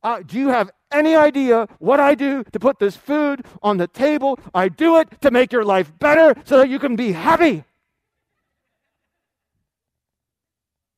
[0.02, 3.88] Uh, do you have any idea what I do to put this food on the
[3.88, 4.40] table?
[4.54, 7.64] I do it to make your life better so that you can be happy.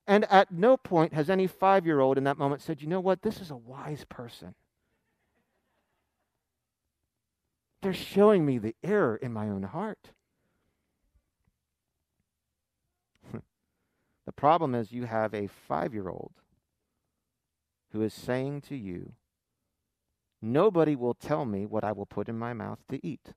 [0.08, 3.00] And at no point has any five year old in that moment said, you know
[3.00, 4.54] what, this is a wise person.
[7.82, 10.10] They're showing me the error in my own heart.
[13.34, 16.34] the problem is, you have a five year old
[17.92, 19.14] who is saying to you,
[20.46, 23.34] Nobody will tell me what I will put in my mouth to eat.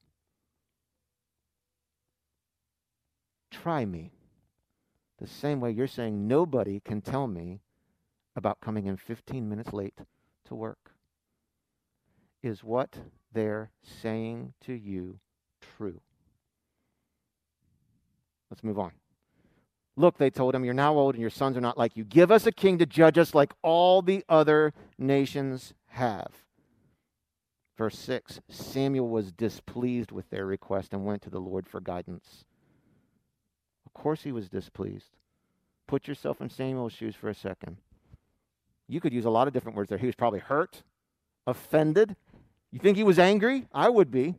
[3.50, 4.12] Try me.
[5.18, 7.60] The same way you're saying nobody can tell me
[8.36, 10.02] about coming in 15 minutes late
[10.48, 10.92] to work.
[12.42, 12.98] Is what
[13.32, 15.18] they're saying to you
[15.78, 16.02] true?
[18.50, 18.92] Let's move on.
[19.96, 22.04] Look, they told him, you're now old and your sons are not like you.
[22.04, 26.44] Give us a king to judge us like all the other nations have.
[27.78, 32.44] Verse 6 Samuel was displeased with their request and went to the Lord for guidance.
[33.86, 35.16] Of course, he was displeased.
[35.86, 37.78] Put yourself in Samuel's shoes for a second.
[38.88, 39.98] You could use a lot of different words there.
[39.98, 40.82] He was probably hurt,
[41.46, 42.16] offended.
[42.72, 43.68] You think he was angry?
[43.72, 44.34] I would be.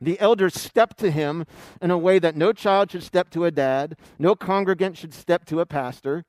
[0.00, 1.44] The elders stepped to him
[1.80, 5.44] in a way that no child should step to a dad, no congregant should step
[5.46, 6.24] to a pastor,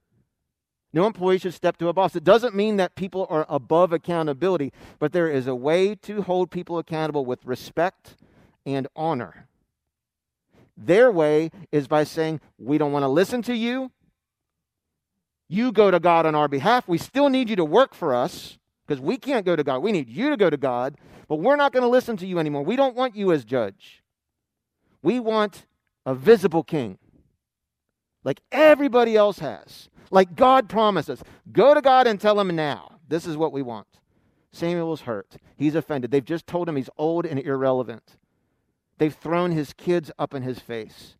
[0.94, 2.16] no employee should step to a boss.
[2.16, 6.52] It doesn't mean that people are above accountability, but there is a way to hold
[6.52, 8.16] people accountable with respect
[8.64, 9.48] and honor.
[10.78, 13.92] Their way is by saying, We don't want to listen to you.
[15.50, 16.88] You go to God on our behalf.
[16.88, 19.80] We still need you to work for us because we can't go to God.
[19.80, 20.96] We need you to go to God,
[21.28, 22.64] but we're not going to listen to you anymore.
[22.64, 24.04] We don't want you as judge.
[25.02, 25.66] We want
[26.06, 26.98] a visible king
[28.24, 31.22] like everybody else has, like God promises.
[31.52, 33.00] Go to God and tell him now.
[33.08, 33.88] This is what we want.
[34.52, 35.36] Samuel's hurt.
[35.58, 36.12] He's offended.
[36.12, 38.18] They've just told him he's old and irrelevant.
[38.98, 41.16] They've thrown his kids up in his face.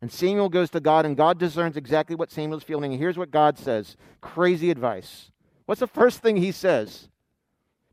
[0.00, 2.92] And Samuel goes to God, and God discerns exactly what Samuel's feeling.
[2.92, 5.30] And here's what God says crazy advice.
[5.64, 7.08] What's the first thing he says?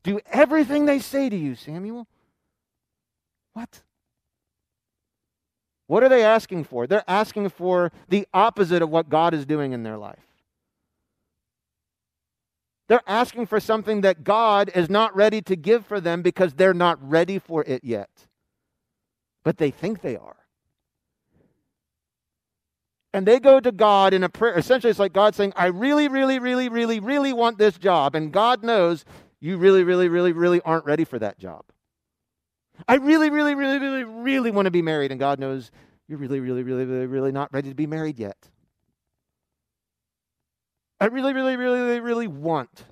[0.04, 2.08] Do everything they say to you, Samuel.
[3.54, 3.82] What?
[5.90, 6.88] What are they asking for?
[6.88, 10.26] They're asking for the opposite of what God is doing in their life.
[12.88, 16.74] They're asking for something that God is not ready to give for them because they're
[16.74, 18.10] not ready for it yet
[19.44, 20.36] but they think they are.
[23.14, 24.56] And they go to God in a prayer.
[24.56, 28.14] Essentially, it's like God saying, I really, really, really, really, really want this job.
[28.14, 29.06] And God knows
[29.40, 31.66] you really, really, really, really aren't ready for that job.
[32.88, 35.12] I really, really, really, really, really want to be married.
[35.12, 35.72] And God knows
[36.08, 38.38] you're really, really, really, really, really not ready to be married yet.
[41.00, 42.86] I really, really, really, really, really want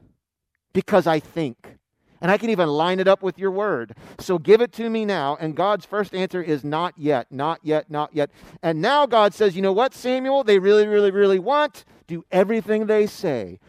[0.73, 1.77] because I think.
[2.21, 3.95] And I can even line it up with your word.
[4.19, 5.37] So give it to me now.
[5.39, 8.31] And God's first answer is not yet, not yet, not yet.
[8.63, 10.43] And now God says, you know what, Samuel?
[10.43, 11.85] They really, really, really want.
[12.07, 13.59] Do everything they say.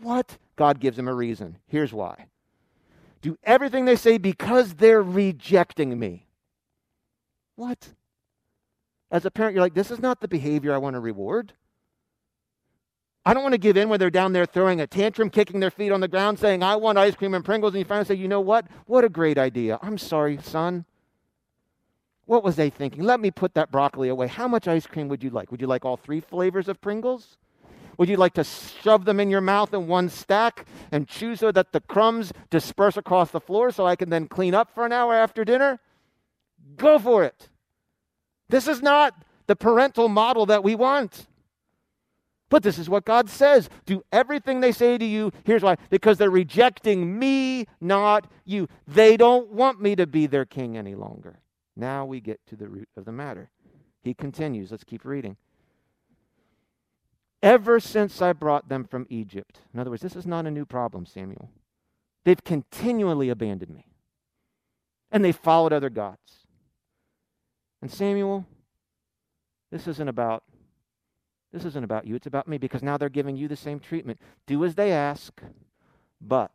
[0.00, 0.38] What?
[0.56, 1.58] God gives them a reason.
[1.66, 2.26] Here's why.
[3.20, 6.26] Do everything they say because they're rejecting me.
[7.56, 7.88] What?
[9.10, 11.52] As a parent, you're like, this is not the behavior I want to reward.
[13.24, 15.70] I don't want to give in when they're down there throwing a tantrum, kicking their
[15.70, 17.74] feet on the ground, saying, I want ice cream and Pringles.
[17.74, 18.66] And you finally say, you know what?
[18.86, 19.78] What a great idea.
[19.82, 20.84] I'm sorry, son.
[22.26, 23.02] What was they thinking?
[23.02, 24.28] Let me put that broccoli away.
[24.28, 25.50] How much ice cream would you like?
[25.50, 27.38] Would you like all three flavors of Pringles?
[27.98, 31.50] Would you like to shove them in your mouth in one stack and chew so
[31.50, 34.92] that the crumbs disperse across the floor so I can then clean up for an
[34.92, 35.80] hour after dinner?
[36.76, 37.48] Go for it.
[38.48, 41.26] This is not the parental model that we want.
[42.50, 45.32] But this is what God says do everything they say to you.
[45.44, 48.68] Here's why because they're rejecting me, not you.
[48.86, 51.40] They don't want me to be their king any longer.
[51.76, 53.50] Now we get to the root of the matter.
[54.02, 54.70] He continues.
[54.70, 55.36] Let's keep reading.
[57.42, 59.60] Ever since I brought them from Egypt.
[59.72, 61.50] In other words, this is not a new problem, Samuel.
[62.24, 63.86] They've continually abandoned me.
[65.10, 66.46] And they followed other gods.
[67.80, 68.44] And Samuel,
[69.70, 70.42] this isn't about
[71.50, 74.18] this isn't about you, it's about me because now they're giving you the same treatment.
[74.46, 75.40] Do as they ask,
[76.20, 76.52] but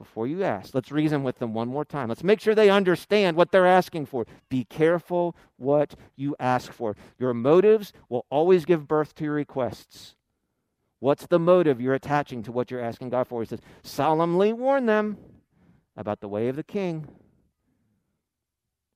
[0.00, 2.08] before you ask, let's reason with them one more time.
[2.08, 4.26] Let's make sure they understand what they're asking for.
[4.48, 6.96] Be careful what you ask for.
[7.18, 10.16] Your motives will always give birth to your requests.
[11.00, 13.42] What's the motive you're attaching to what you're asking God for?
[13.42, 15.18] He says, solemnly warn them
[15.98, 17.06] about the way of the king.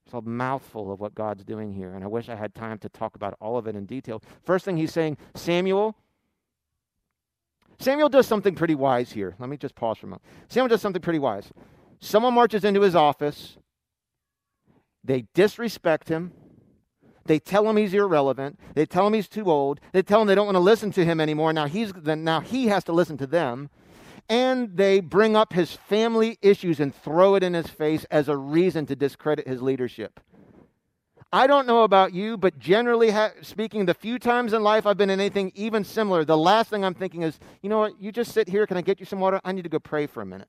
[0.07, 2.89] It's a mouthful of what God's doing here, and I wish I had time to
[2.89, 4.23] talk about all of it in detail.
[4.43, 5.95] First thing he's saying, Samuel.
[7.79, 9.35] Samuel does something pretty wise here.
[9.39, 10.23] Let me just pause for a moment.
[10.49, 11.51] Samuel does something pretty wise.
[11.99, 13.57] Someone marches into his office.
[15.03, 16.31] They disrespect him.
[17.25, 18.59] They tell him he's irrelevant.
[18.75, 19.79] They tell him he's too old.
[19.93, 21.53] They tell him they don't want to listen to him anymore.
[21.53, 23.69] Now he's now he has to listen to them.
[24.29, 28.37] And they bring up his family issues and throw it in his face as a
[28.37, 30.19] reason to discredit his leadership.
[31.33, 34.97] I don't know about you, but generally ha- speaking, the few times in life I've
[34.97, 38.11] been in anything even similar, the last thing I'm thinking is, you know what, you
[38.11, 38.65] just sit here.
[38.65, 39.41] Can I get you some water?
[39.43, 40.47] I need to go pray for a minute.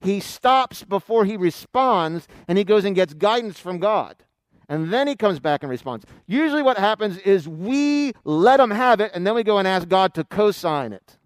[0.00, 4.16] He stops before he responds and he goes and gets guidance from God.
[4.68, 6.04] And then he comes back and responds.
[6.26, 9.88] Usually, what happens is we let him have it and then we go and ask
[9.88, 11.17] God to co sign it.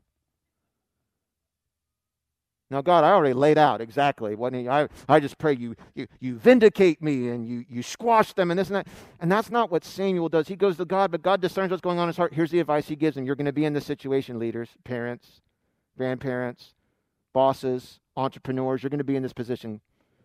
[2.73, 6.39] Now, God, I already laid out exactly what I, I just pray you, you, you
[6.39, 8.87] vindicate me and you, you squash them and this and that.
[9.20, 10.49] And that's not what Samuel does.
[10.49, 12.33] He goes to God, but God discerns what's going on in his heart.
[12.33, 13.27] Here's the advice he gives him.
[13.27, 15.43] You're going to be in this situation, leaders, parents,
[15.99, 16.73] grandparents,
[17.35, 18.83] bosses, entrepreneurs.
[18.83, 19.83] You're going to be in this position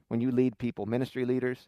[0.08, 1.68] when you lead people, ministry leaders.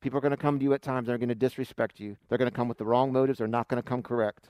[0.00, 1.06] People are going to come to you at times.
[1.06, 2.16] They're going to disrespect you.
[2.30, 3.40] They're going to come with the wrong motives.
[3.40, 4.48] They're not going to come correct.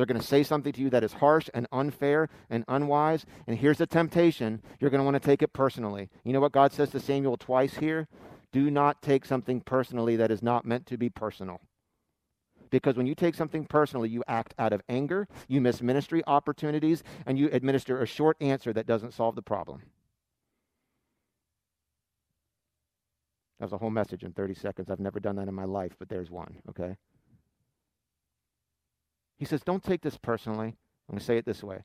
[0.00, 3.26] They're going to say something to you that is harsh and unfair and unwise.
[3.46, 6.08] And here's the temptation you're going to want to take it personally.
[6.24, 8.08] You know what God says to Samuel twice here?
[8.50, 11.60] Do not take something personally that is not meant to be personal.
[12.70, 17.02] Because when you take something personally, you act out of anger, you miss ministry opportunities,
[17.26, 19.82] and you administer a short answer that doesn't solve the problem.
[23.58, 24.90] That was a whole message in 30 seconds.
[24.90, 26.96] I've never done that in my life, but there's one, okay?
[29.40, 30.76] He says, Don't take this personally.
[31.08, 31.82] I'm going to say it this way.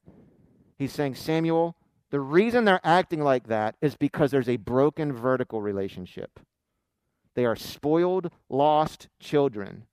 [0.77, 1.77] He's saying, Samuel,
[2.11, 6.41] the reason they're acting like that is because there's a broken vertical relationship.
[7.33, 9.85] They are spoiled, lost children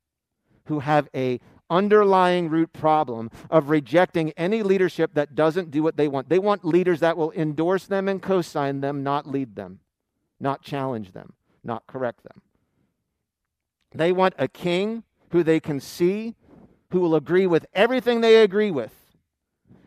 [0.66, 1.40] who have a
[1.70, 6.28] underlying root problem of rejecting any leadership that doesn't do what they want.
[6.28, 9.80] They want leaders that will endorse them and co-sign them, not lead them,
[10.40, 12.42] not challenge them, not correct them.
[13.94, 16.34] They want a king who they can see
[16.92, 18.92] who will agree with everything they agree with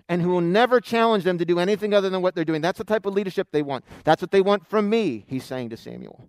[0.09, 2.61] and who will never challenge them to do anything other than what they're doing.
[2.61, 3.85] That's the type of leadership they want.
[4.03, 6.27] That's what they want from me, he's saying to Samuel.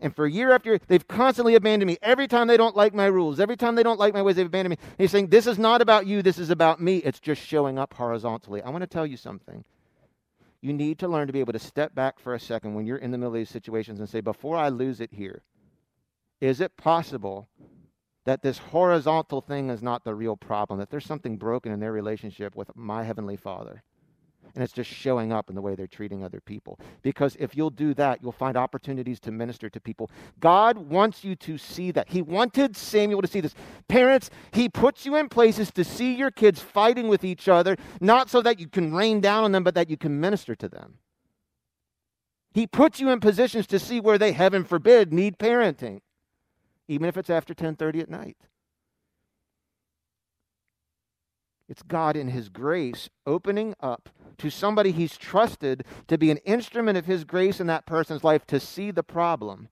[0.00, 1.98] And for year after year, they've constantly abandoned me.
[2.00, 4.46] Every time they don't like my rules, every time they don't like my ways, they've
[4.46, 4.88] abandoned me.
[4.96, 6.98] he's saying, This is not about you, this is about me.
[6.98, 8.62] It's just showing up horizontally.
[8.62, 9.64] I want to tell you something.
[10.60, 12.96] You need to learn to be able to step back for a second when you're
[12.96, 15.42] in the middle of these situations and say, Before I lose it here,
[16.40, 17.48] is it possible
[18.28, 21.92] that this horizontal thing is not the real problem, that there's something broken in their
[21.92, 23.82] relationship with my Heavenly Father.
[24.54, 26.78] And it's just showing up in the way they're treating other people.
[27.00, 30.10] Because if you'll do that, you'll find opportunities to minister to people.
[30.40, 32.10] God wants you to see that.
[32.10, 33.54] He wanted Samuel to see this.
[33.88, 38.28] Parents, He puts you in places to see your kids fighting with each other, not
[38.28, 40.98] so that you can rain down on them, but that you can minister to them.
[42.52, 46.00] He puts you in positions to see where they, heaven forbid, need parenting
[46.88, 48.36] even if it's after 10:30 at night.
[51.68, 54.08] It's God in his grace opening up
[54.38, 58.46] to somebody he's trusted to be an instrument of his grace in that person's life
[58.46, 59.68] to see the problem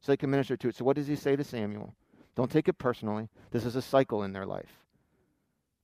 [0.00, 0.76] so they can minister to it.
[0.76, 1.94] So what does he say to Samuel?
[2.36, 3.28] Don't take it personally.
[3.50, 4.84] This is a cycle in their life.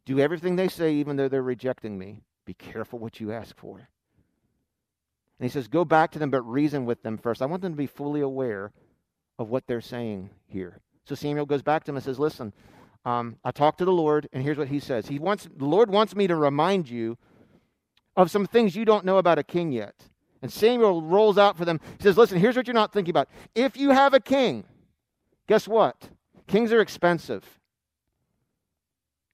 [0.05, 2.21] Do everything they say even though they're rejecting me.
[2.45, 3.89] Be careful what you ask for.
[5.39, 7.41] And he says, Go back to them, but reason with them first.
[7.41, 8.73] I want them to be fully aware
[9.39, 10.81] of what they're saying here.
[11.05, 12.53] So Samuel goes back to him and says, Listen,
[13.05, 15.07] um, I talked to the Lord, and here's what he says.
[15.07, 17.19] He wants the Lord wants me to remind you
[18.17, 19.95] of some things you don't know about a king yet.
[20.41, 21.81] And Samuel rolls out for them.
[21.99, 23.29] He says, Listen, here's what you're not thinking about.
[23.55, 24.65] If you have a king,
[25.49, 26.11] guess what?
[26.47, 27.45] Kings are expensive.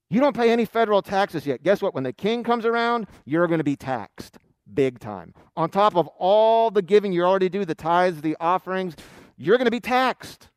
[0.09, 1.63] You don't pay any federal taxes yet.
[1.63, 1.95] Guess what?
[1.95, 4.39] When the king comes around, you're going to be taxed
[4.75, 5.35] big time.
[5.57, 8.97] On top of all the giving you already do, the tithes, the offerings,
[9.41, 10.49] you're going to be taxed.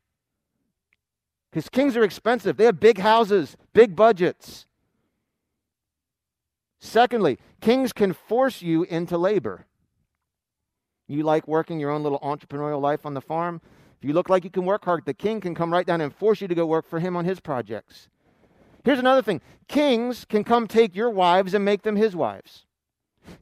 [1.50, 4.66] Because kings are expensive, they have big houses, big budgets.
[6.80, 9.64] Secondly, kings can force you into labor.
[11.06, 13.62] You like working your own little entrepreneurial life on the farm?
[13.98, 16.14] If you look like you can work hard, the king can come right down and
[16.14, 18.08] force you to go work for him on his projects.
[18.84, 22.66] Here's another thing kings can come take your wives and make them his wives.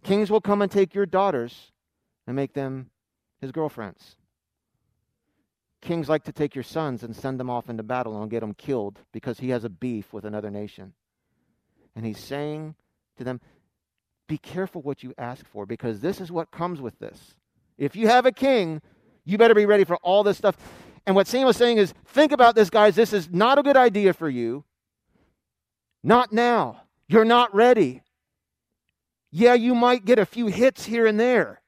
[0.04, 1.72] Kings will come and take your daughters
[2.28, 2.90] and make them
[3.40, 4.16] his girlfriends.
[5.82, 8.54] Kings like to take your sons and send them off into battle and get them
[8.54, 10.94] killed because he has a beef with another nation.
[11.94, 12.76] And he's saying
[13.18, 13.40] to them,
[14.28, 17.34] Be careful what you ask for because this is what comes with this.
[17.76, 18.80] If you have a king,
[19.24, 20.56] You better be ready for all this stuff.
[21.04, 22.94] And what Samuel's saying is think about this, guys.
[22.94, 24.64] This is not a good idea for you.
[26.02, 26.82] Not now.
[27.08, 28.02] You're not ready.
[29.30, 31.62] Yeah, you might get a few hits here and there,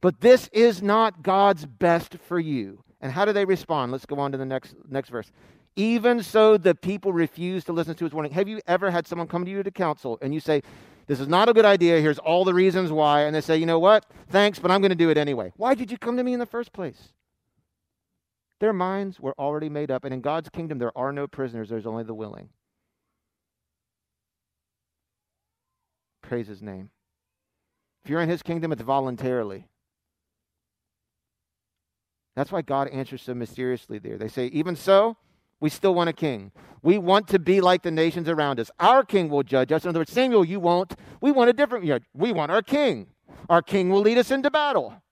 [0.00, 2.82] but this is not God's best for you.
[3.00, 3.92] And how do they respond?
[3.92, 5.30] Let's go on to the next next verse.
[5.76, 8.32] Even so, the people refuse to listen to his warning.
[8.32, 10.62] Have you ever had someone come to you to counsel and you say,
[11.06, 12.00] This is not a good idea.
[12.00, 13.22] Here's all the reasons why.
[13.22, 14.06] And they say, You know what?
[14.30, 15.52] Thanks, but I'm going to do it anyway.
[15.56, 17.12] Why did you come to me in the first place?
[18.58, 20.04] Their minds were already made up.
[20.04, 22.48] And in God's kingdom, there are no prisoners, there's only the willing.
[26.22, 26.90] Praise his name.
[28.02, 29.66] If you're in his kingdom, it's voluntarily.
[32.36, 34.18] That's why God answers so mysteriously there.
[34.18, 35.16] They say, Even so,
[35.58, 36.52] we still want a king.
[36.82, 38.70] We want to be like the nations around us.
[38.78, 39.84] Our king will judge us.
[39.84, 40.94] In other words, Samuel, you won't.
[41.20, 43.08] We want a different, know, we want our king.
[43.48, 45.02] Our king will lead us into battle.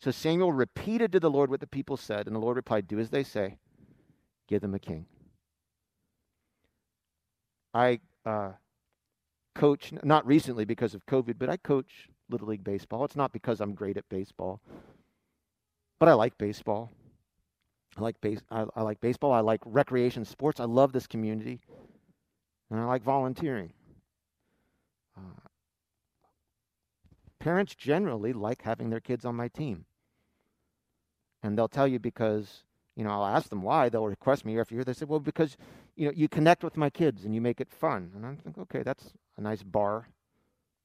[0.00, 2.98] So Samuel repeated to the Lord what the people said, and the Lord replied, Do
[2.98, 3.58] as they say,
[4.48, 5.06] give them a king.
[7.74, 8.52] I uh,
[9.54, 13.04] coach, not recently because of COVID, but I coach Little League Baseball.
[13.04, 14.60] It's not because I'm great at baseball,
[16.02, 16.90] but I like baseball.
[17.96, 18.40] I like base.
[18.50, 19.30] I, I, like baseball.
[19.30, 20.58] I like recreation sports.
[20.58, 21.60] I love this community,
[22.68, 23.72] and I like volunteering.
[25.16, 25.46] Uh,
[27.38, 29.84] parents generally like having their kids on my team,
[31.40, 32.64] and they'll tell you because
[32.96, 33.88] you know I'll ask them why.
[33.88, 34.82] They'll request me every year.
[34.82, 35.56] They say, "Well, because
[35.94, 38.58] you know you connect with my kids and you make it fun." And I think,
[38.58, 40.08] "Okay, that's a nice bar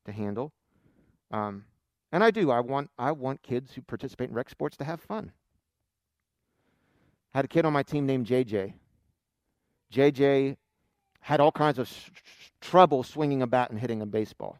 [0.05, 0.53] to handle."
[1.31, 1.65] Um,
[2.11, 2.51] and I do.
[2.51, 5.31] I want I want kids who participate in rec sports to have fun
[7.33, 8.73] I had a kid on my team named JJ.
[9.93, 10.57] JJ
[11.19, 11.91] had all kinds of
[12.61, 14.57] trouble swinging a bat and hitting a baseball.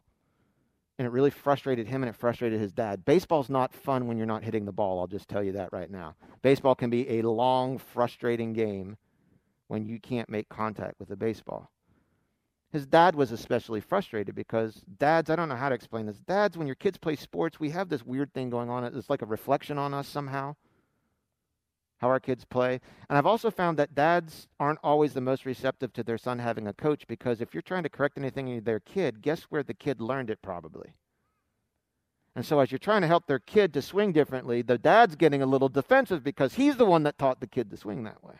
[0.98, 3.04] And it really frustrated him and it frustrated his dad.
[3.04, 5.90] Baseball's not fun when you're not hitting the ball, I'll just tell you that right
[5.90, 6.14] now.
[6.42, 8.96] Baseball can be a long, frustrating game
[9.68, 11.70] when you can't make contact with a baseball.
[12.70, 16.18] His dad was especially frustrated because dads, I don't know how to explain this.
[16.18, 18.84] Dads, when your kids play sports, we have this weird thing going on.
[18.84, 20.54] It's like a reflection on us somehow
[21.98, 22.80] how our kids play.
[23.08, 26.66] And I've also found that dads aren't always the most receptive to their son having
[26.66, 29.74] a coach because if you're trying to correct anything in their kid, guess where the
[29.74, 30.94] kid learned it probably?
[32.36, 35.42] And so as you're trying to help their kid to swing differently, the dad's getting
[35.42, 38.36] a little defensive because he's the one that taught the kid to swing that way.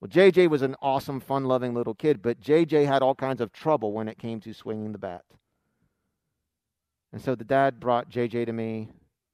[0.00, 3.52] Well, JJ was an awesome, fun loving little kid, but JJ had all kinds of
[3.52, 5.22] trouble when it came to swinging the bat.
[7.12, 8.88] And so the dad brought JJ to me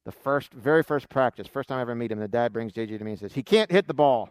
[0.05, 2.99] the first, very first practice, first time I ever meet him, the dad brings JJ
[2.99, 4.31] to me and says, He can't hit the ball.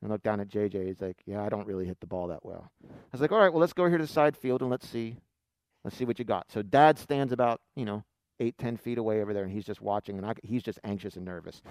[0.00, 0.86] And look down at JJ.
[0.86, 2.70] He's like, Yeah, I don't really hit the ball that well.
[2.84, 4.70] I was like, All right, well, let's go over here to the side field and
[4.70, 5.16] let's see.
[5.84, 6.50] Let's see what you got.
[6.50, 8.04] So dad stands about, you know,
[8.40, 11.16] eight, ten feet away over there, and he's just watching, and I, he's just anxious
[11.16, 11.62] and nervous.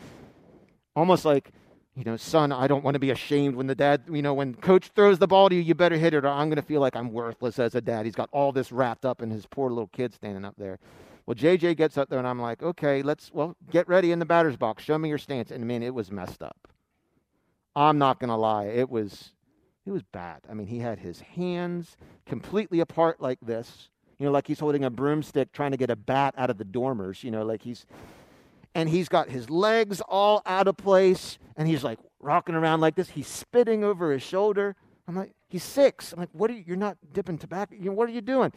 [0.95, 1.51] Almost like,
[1.97, 4.53] you know, son, I don't want to be ashamed when the dad, you know, when
[4.53, 6.79] coach throws the ball to you, you better hit it, or I'm going to feel
[6.79, 8.05] like I'm worthless as a dad.
[8.05, 10.77] He's got all this wrapped up in his poor little kid standing up there.
[11.25, 14.25] Well, JJ gets up there, and I'm like, okay, let's, well, get ready in the
[14.25, 14.83] batter's box.
[14.83, 15.49] Show me your stance.
[15.49, 16.67] And I mean, it was messed up.
[17.75, 18.65] I'm not going to lie.
[18.65, 19.31] It was,
[19.87, 20.41] it was bad.
[20.47, 23.89] I mean, he had his hands completely apart like this,
[24.19, 26.63] you know, like he's holding a broomstick trying to get a bat out of the
[26.63, 27.87] dormers, you know, like he's,
[28.75, 32.95] and he's got his legs all out of place, and he's like rocking around like
[32.95, 33.09] this.
[33.09, 34.75] He's spitting over his shoulder.
[35.07, 36.13] I'm like, he's six.
[36.13, 37.75] I'm like, what are you, you're not dipping tobacco.
[37.91, 38.51] What are you doing?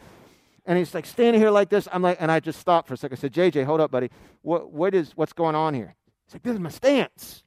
[0.65, 1.87] And he's like standing here like this.
[1.91, 3.17] I'm like, and I just stopped for a second.
[3.17, 4.09] I said, JJ, hold up, buddy.
[4.41, 5.95] What, what is, what's going on here?
[6.27, 7.43] He's like, this is my stance.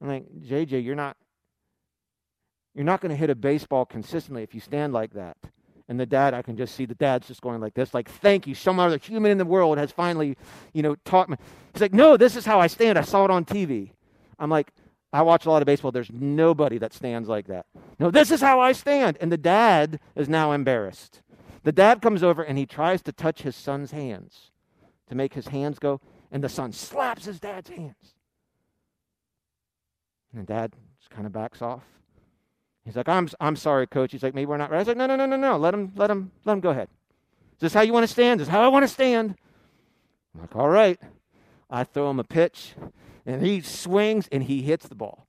[0.00, 1.16] I'm like, JJ, you're not,
[2.74, 5.36] you're not going to hit a baseball consistently if you stand like that.
[5.88, 8.46] And the dad, I can just see the dad's just going like this, like, thank
[8.46, 8.54] you.
[8.54, 10.36] Some other human in the world has finally,
[10.74, 11.36] you know, taught me.
[11.72, 12.98] He's like, no, this is how I stand.
[12.98, 13.92] I saw it on TV.
[14.38, 14.70] I'm like,
[15.12, 15.90] I watch a lot of baseball.
[15.90, 17.64] There's nobody that stands like that.
[17.98, 19.16] No, this is how I stand.
[19.20, 21.22] And the dad is now embarrassed.
[21.62, 24.50] The dad comes over and he tries to touch his son's hands
[25.08, 28.14] to make his hands go, and the son slaps his dad's hands.
[30.34, 31.84] And dad just kind of backs off.
[32.88, 34.12] He's like, I'm, I'm sorry, coach.
[34.12, 34.78] He's like, maybe we're not right.
[34.78, 35.58] I was like, no, no, no, no, no.
[35.58, 36.88] Let him, let him, let him go ahead.
[37.56, 38.40] Is this how you want to stand?
[38.40, 39.36] Is this how I want to stand?
[40.34, 40.98] I'm like, all right.
[41.68, 42.72] I throw him a pitch
[43.26, 45.26] and he swings and he hits the ball.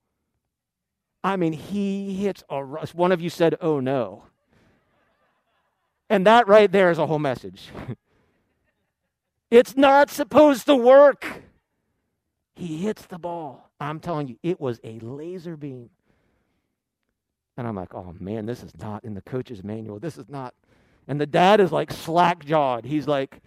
[1.21, 2.61] I mean, he hits a.
[2.63, 4.23] One of you said, "Oh no,"
[6.09, 7.67] and that right there is a whole message.
[9.51, 11.43] it's not supposed to work.
[12.55, 13.69] He hits the ball.
[13.81, 15.89] I'm telling you, it was a laser beam.
[17.59, 19.99] And I'm like, oh man, this is not in the coach's manual.
[19.99, 20.53] This is not.
[21.09, 22.85] And the dad is like slack jawed.
[22.85, 23.41] He's like,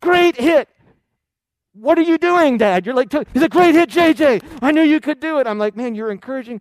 [0.00, 0.68] great hit.
[1.72, 2.84] What are you doing, Dad?
[2.84, 4.42] You're like, He's a great hit, JJ.
[4.60, 5.46] I knew you could do it.
[5.46, 6.60] I'm like, Man, you're encouraging.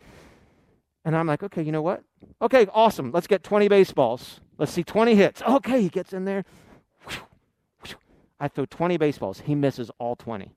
[1.03, 2.03] And I'm like, Okay, you know what?
[2.43, 3.11] Okay, awesome.
[3.11, 4.39] Let's get 20 baseballs.
[4.59, 5.41] Let's see 20 hits.
[5.41, 6.45] Okay, he gets in there.
[8.39, 9.39] I throw 20 baseballs.
[9.39, 10.51] He misses all 20.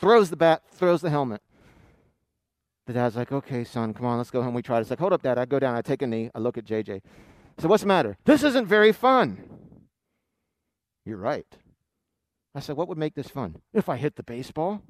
[0.00, 1.40] Throws the bat, throws the helmet.
[2.90, 4.52] The dad's like, okay, son, come on, let's go home.
[4.52, 4.80] We try.
[4.80, 5.38] It's like, hold up, dad.
[5.38, 7.02] I go down, I take a knee, I look at JJ.
[7.58, 8.16] So what's the matter?
[8.24, 9.48] This isn't very fun.
[11.04, 11.46] You're right.
[12.52, 13.60] I said, what would make this fun?
[13.72, 14.82] If I hit the baseball.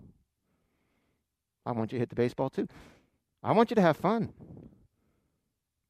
[1.66, 2.68] I want you to hit the baseball too.
[3.42, 4.32] I want you to have fun.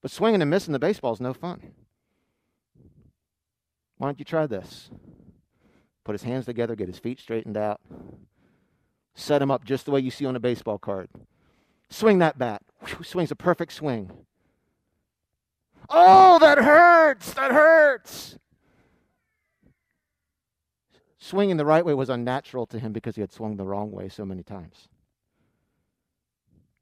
[0.03, 1.63] But swinging and missing the baseball is no fun.
[3.99, 4.91] Why don't you try this?
[6.03, 7.81] Put his hands together, get his feet straightened out,
[9.15, 11.09] set him up just the way you see on a baseball card.
[11.91, 12.63] Swing that bat.
[12.87, 14.11] Whew, swings a perfect swing.
[15.89, 17.35] Oh, that hurts!
[17.35, 18.39] That hurts!
[21.19, 24.09] Swinging the right way was unnatural to him because he had swung the wrong way
[24.09, 24.89] so many times.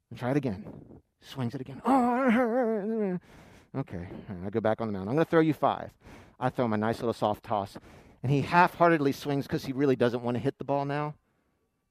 [0.09, 0.65] And try it again.
[1.21, 1.81] Swings it again.
[1.85, 3.23] Oh, it hurts.
[3.77, 4.07] Okay,
[4.45, 5.09] I go back on the mound.
[5.09, 5.91] I'm going to throw you five.
[6.39, 7.77] I throw him a nice little soft toss.
[8.23, 11.15] And he half heartedly swings because he really doesn't want to hit the ball now,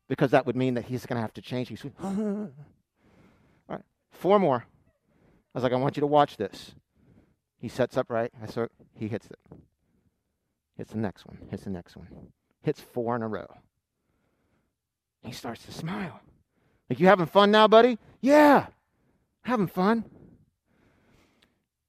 [0.09, 1.69] because that would mean that he's going to have to change.
[1.69, 1.95] He swings.
[4.19, 4.67] Four more.
[4.67, 6.75] I was like, I want you to watch this.
[7.61, 8.33] He sets up right.
[8.43, 9.39] I saw he hits it.
[10.77, 11.39] Hits the next one.
[11.49, 12.09] Hits the next one.
[12.63, 13.47] Hits four in a row.
[15.23, 16.21] He starts to smile.
[16.91, 17.99] Like, you having fun now, buddy?
[18.21, 18.67] Yeah,
[19.43, 20.05] having fun.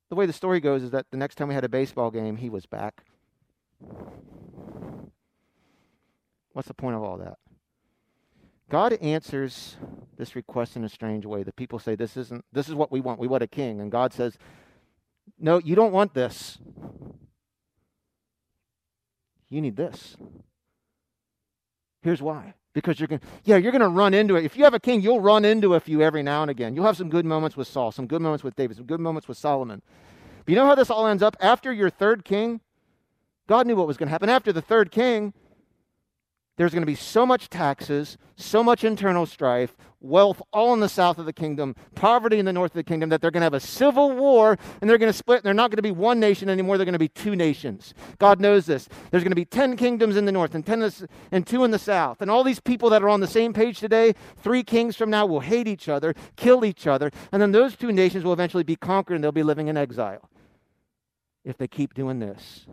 [0.10, 2.38] The way the story goes is that the next time we had a baseball game,
[2.38, 3.06] he was back.
[6.54, 7.38] What's the point of all that?
[8.70, 9.78] God answers
[10.18, 11.44] this request in a strange way.
[11.44, 13.20] The people say, This isn't this is what we want.
[13.20, 13.82] We want a king.
[13.82, 14.38] And God says,
[15.40, 16.60] No, you don't want this.
[19.50, 20.16] You need this.
[22.04, 22.54] Here's why.
[22.74, 24.46] Because you're going yeah, you're going to run into it.
[24.46, 26.76] If you have a king, you'll run into a few every now and again.
[26.76, 29.28] You'll have some good moments with Saul, some good moments with David, some good moments
[29.28, 29.82] with Solomon.
[30.46, 31.36] But you know how this all ends up?
[31.40, 32.62] After your third king,
[33.48, 34.30] God knew what was going to happen.
[34.30, 35.34] After the third king,
[36.60, 40.90] there's going to be so much taxes, so much internal strife, wealth all in the
[40.90, 43.46] south of the kingdom, poverty in the north of the kingdom, that they're going to
[43.46, 45.38] have a civil war and they're going to split.
[45.38, 46.78] And they're not going to be one nation anymore.
[46.78, 47.94] They're going to be two nations.
[48.18, 48.90] God knows this.
[49.10, 50.92] There's going to be 10 kingdoms in the north and, 10
[51.32, 52.22] and two in the south.
[52.22, 55.26] And all these people that are on the same page today, three kings from now,
[55.26, 57.10] will hate each other, kill each other.
[57.32, 60.30] And then those two nations will eventually be conquered and they'll be living in exile
[61.46, 62.66] if they keep doing this.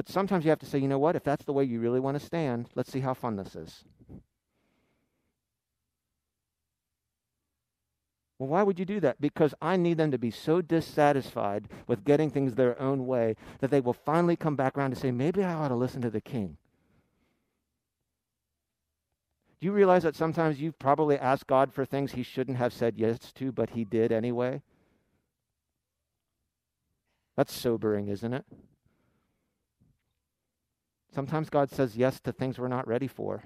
[0.00, 1.14] But sometimes you have to say, you know what?
[1.14, 3.84] If that's the way you really want to stand, let's see how fun this is.
[8.38, 9.20] Well, why would you do that?
[9.20, 13.70] Because I need them to be so dissatisfied with getting things their own way that
[13.70, 16.22] they will finally come back around to say, maybe I ought to listen to the
[16.22, 16.56] king.
[19.60, 22.94] Do you realize that sometimes you've probably asked God for things he shouldn't have said
[22.96, 24.62] yes to, but he did anyway?
[27.36, 28.46] That's sobering, isn't it?
[31.12, 33.42] Sometimes God says yes to things we're not ready for.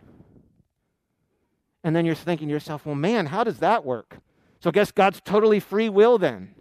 [1.82, 4.18] And then you're thinking to yourself, well, man, how does that work?
[4.60, 6.54] So I guess God's totally free will then,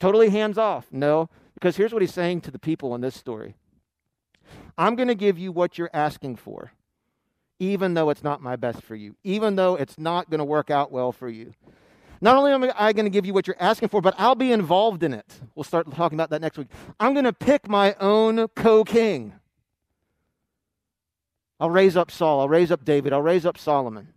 [0.00, 0.86] totally hands off.
[0.90, 3.54] No, because here's what he's saying to the people in this story
[4.76, 6.72] I'm going to give you what you're asking for,
[7.58, 10.70] even though it's not my best for you, even though it's not going to work
[10.70, 11.54] out well for you.
[12.20, 14.50] Not only am I going to give you what you're asking for, but I'll be
[14.52, 15.40] involved in it.
[15.54, 16.68] We'll start talking about that next week.
[16.98, 19.34] I'm going to pick my own co king.
[21.58, 22.40] I'll raise up Saul.
[22.40, 23.12] I'll raise up David.
[23.12, 24.08] I'll raise up Solomon.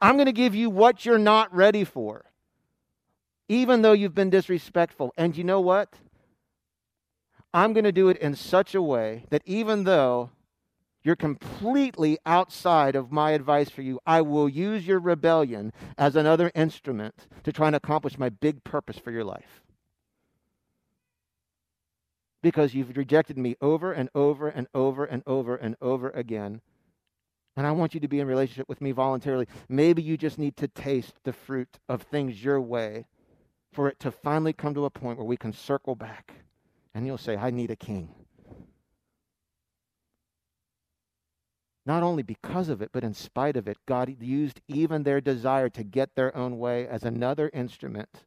[0.00, 2.24] I'm going to give you what you're not ready for,
[3.48, 5.12] even though you've been disrespectful.
[5.16, 5.94] And you know what?
[7.52, 10.30] I'm going to do it in such a way that even though
[11.02, 16.50] you're completely outside of my advice for you, I will use your rebellion as another
[16.54, 19.59] instrument to try and accomplish my big purpose for your life
[22.42, 26.60] because you've rejected me over and over and over and over and over again.
[27.56, 29.46] And I want you to be in relationship with me voluntarily.
[29.68, 33.06] Maybe you just need to taste the fruit of things your way
[33.72, 36.32] for it to finally come to a point where we can circle back
[36.94, 38.14] and you'll say, I need a king.
[41.86, 45.68] Not only because of it, but in spite of it, God used even their desire
[45.70, 48.24] to get their own way as another instrument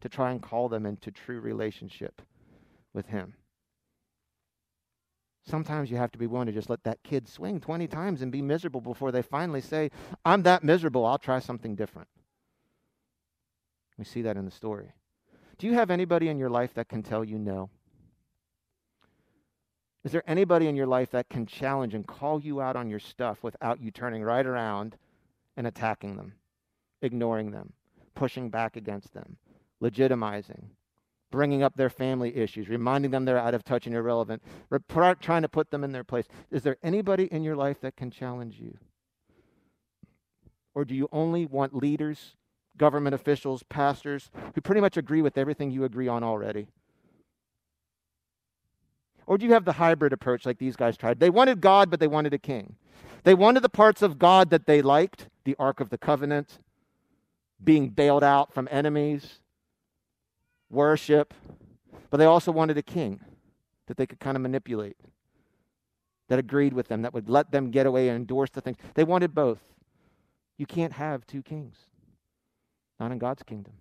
[0.00, 2.22] to try and call them into true relationship
[2.92, 3.34] with Him.
[5.44, 8.30] Sometimes you have to be willing to just let that kid swing 20 times and
[8.30, 9.90] be miserable before they finally say,
[10.24, 12.08] I'm that miserable, I'll try something different.
[13.98, 14.92] We see that in the story.
[15.58, 17.70] Do you have anybody in your life that can tell you no?
[20.04, 22.98] Is there anybody in your life that can challenge and call you out on your
[22.98, 24.96] stuff without you turning right around
[25.56, 26.34] and attacking them,
[27.02, 27.72] ignoring them,
[28.14, 29.36] pushing back against them,
[29.80, 30.64] legitimizing,
[31.32, 34.40] bringing up their family issues, reminding them they're out of touch and irrelevant,
[35.20, 36.26] trying to put them in their place?
[36.52, 38.78] Is there anybody in your life that can challenge you?
[40.74, 42.36] Or do you only want leaders,
[42.76, 46.68] government officials, pastors who pretty much agree with everything you agree on already?
[49.26, 51.20] Or do you have the hybrid approach like these guys tried?
[51.20, 52.76] They wanted God, but they wanted a king.
[53.24, 56.58] They wanted the parts of God that they liked the Ark of the Covenant,
[57.62, 59.41] being bailed out from enemies,
[60.72, 61.34] worship,
[62.10, 63.20] but they also wanted a king
[63.86, 64.96] that they could kind of manipulate,
[66.28, 68.78] that agreed with them, that would let them get away and endorse the things.
[68.94, 69.60] They wanted both.
[70.56, 71.76] You can't have two kings,
[72.98, 73.74] not in God's kingdom.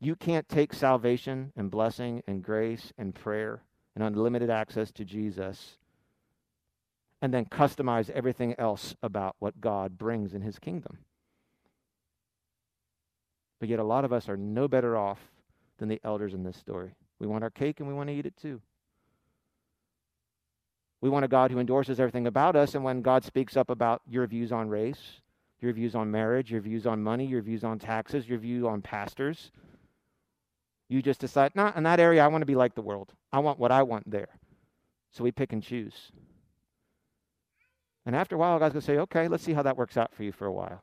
[0.00, 3.62] You can't take salvation and blessing and grace and prayer
[3.94, 5.76] and unlimited access to Jesus,
[7.20, 10.98] and then customize everything else about what God brings in his kingdom.
[13.60, 15.31] But yet, a lot of us are no better off
[15.78, 16.94] than the elders in this story.
[17.18, 18.60] We want our cake and we want to eat it too.
[21.00, 24.02] We want a God who endorses everything about us, and when God speaks up about
[24.08, 25.20] your views on race,
[25.60, 28.82] your views on marriage, your views on money, your views on taxes, your view on
[28.82, 29.50] pastors,
[30.88, 33.14] you just decide, nah, in that area, I want to be like the world.
[33.32, 34.28] I want what I want there.
[35.10, 36.12] So we pick and choose.
[38.04, 40.14] And after a while, God's going to say, okay, let's see how that works out
[40.14, 40.82] for you for a while.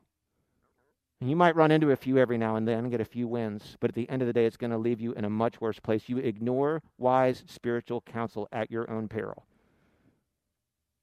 [1.22, 3.28] And you might run into a few every now and then and get a few
[3.28, 5.30] wins, but at the end of the day, it's going to leave you in a
[5.30, 6.08] much worse place.
[6.08, 9.46] You ignore wise spiritual counsel at your own peril.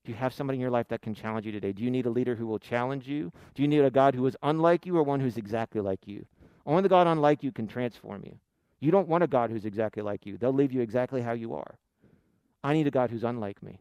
[0.04, 1.72] Do you have somebody in your life that can challenge you today?
[1.72, 3.32] Do you need a leader who will challenge you?
[3.54, 6.24] Do you need a God who is unlike you or one who's exactly like you?
[6.64, 8.38] Only the God unlike you can transform you.
[8.80, 10.38] You don't want a God who's exactly like you.
[10.38, 11.78] They'll leave you exactly how you are.
[12.62, 13.80] I need a God who's unlike me.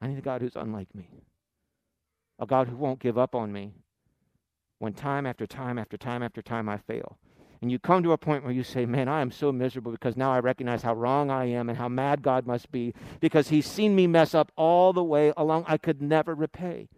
[0.00, 1.08] I need a God who's unlike me.
[2.38, 3.72] A God who won't give up on me
[4.84, 7.18] when time after time after time after time I fail.
[7.62, 10.16] And you come to a point where you say, Man, I am so miserable because
[10.16, 13.66] now I recognize how wrong I am and how mad God must be because He's
[13.66, 15.64] seen me mess up all the way along.
[15.66, 16.88] I could never repay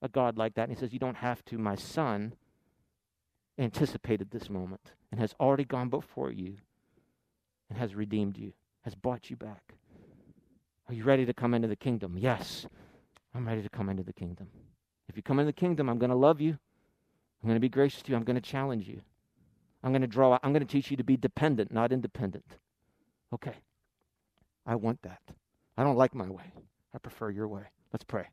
[0.00, 0.68] a God like that.
[0.68, 2.34] And He says, You don't have to, my son
[3.58, 6.58] anticipated this moment and has already gone before you
[7.68, 9.74] and has redeemed you, has bought you back.
[10.88, 12.16] Are you ready to come into the kingdom?
[12.16, 12.66] Yes,
[13.34, 14.46] I'm ready to come into the kingdom.
[15.08, 16.58] If you come into the kingdom, I'm going to love you.
[17.42, 18.16] I'm going to be gracious to you.
[18.16, 19.00] I'm going to challenge you.
[19.82, 22.44] I'm going to draw, I'm going to teach you to be dependent, not independent.
[23.34, 23.54] Okay.
[24.64, 25.20] I want that.
[25.76, 26.52] I don't like my way.
[26.94, 27.64] I prefer your way.
[27.92, 28.28] Let's pray.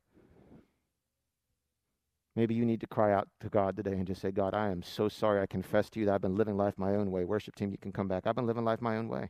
[2.36, 4.84] Maybe you need to cry out to God today and just say, God, I am
[4.84, 5.42] so sorry.
[5.42, 7.26] I confess to you that I've been living life my own way.
[7.26, 8.28] Worship team, you can come back.
[8.28, 9.30] I've been living life my own way,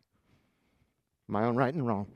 [1.28, 2.08] my own right and wrong.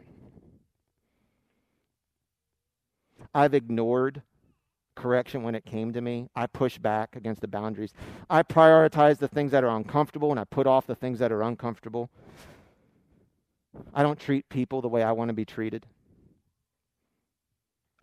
[3.34, 4.22] I've ignored
[4.96, 6.28] correction when it came to me.
[6.36, 7.94] I push back against the boundaries.
[8.30, 11.42] I prioritize the things that are uncomfortable and I put off the things that are
[11.42, 12.10] uncomfortable.
[13.94, 15.86] I don't treat people the way I want to be treated.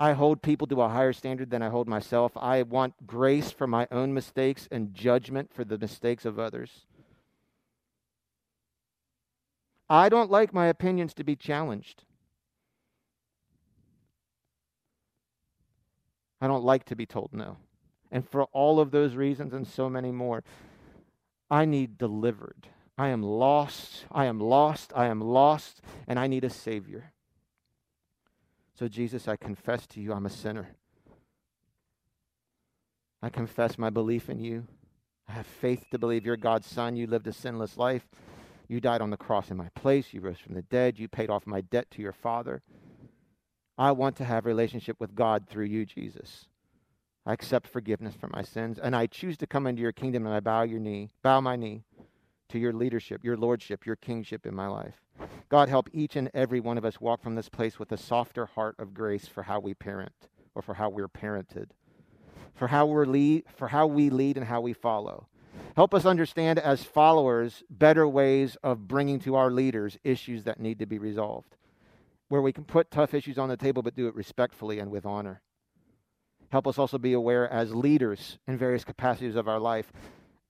[0.00, 2.32] I hold people to a higher standard than I hold myself.
[2.34, 6.86] I want grace for my own mistakes and judgment for the mistakes of others.
[9.90, 12.04] I don't like my opinions to be challenged.
[16.40, 17.58] I don't like to be told no.
[18.10, 20.42] And for all of those reasons and so many more,
[21.50, 22.68] I need delivered.
[22.96, 24.04] I am lost.
[24.10, 24.92] I am lost.
[24.94, 25.80] I am lost.
[26.06, 27.12] And I need a Savior.
[28.78, 30.70] So, Jesus, I confess to you I'm a sinner.
[33.22, 34.66] I confess my belief in you.
[35.28, 36.96] I have faith to believe you're God's Son.
[36.96, 38.08] You lived a sinless life.
[38.68, 40.12] You died on the cross in my place.
[40.12, 40.98] You rose from the dead.
[40.98, 42.62] You paid off my debt to your Father.
[43.80, 46.44] I want to have relationship with God through you, Jesus.
[47.24, 50.34] I accept forgiveness for my sins, and I choose to come into your kingdom, and
[50.34, 51.84] I bow your knee, bow my knee
[52.50, 55.00] to your leadership, your lordship, your kingship in my life.
[55.48, 58.44] God, help each and every one of us walk from this place with a softer
[58.44, 61.70] heart of grace for how we parent or for how we're parented,
[62.54, 65.26] for how, we're lead, for how we lead and how we follow.
[65.74, 70.78] Help us understand as followers better ways of bringing to our leaders issues that need
[70.80, 71.56] to be resolved,
[72.30, 75.04] where we can put tough issues on the table but do it respectfully and with
[75.04, 75.42] honor.
[76.50, 79.92] Help us also be aware as leaders in various capacities of our life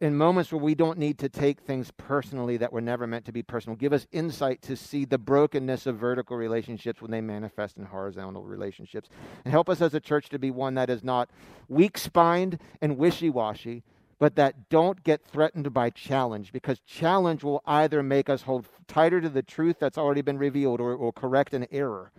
[0.01, 3.33] in moments where we don't need to take things personally that were never meant to
[3.33, 3.77] be personal.
[3.77, 8.45] Give us insight to see the brokenness of vertical relationships when they manifest in horizontal
[8.45, 9.11] relationships.
[9.45, 11.31] And help us as a church to be one that is not
[11.69, 13.83] weak spined and wishy washy,
[14.21, 19.21] but that don't get threatened by challenge because challenge will either make us hold tighter
[19.21, 22.13] to the truth that's already been revealed or it will correct an error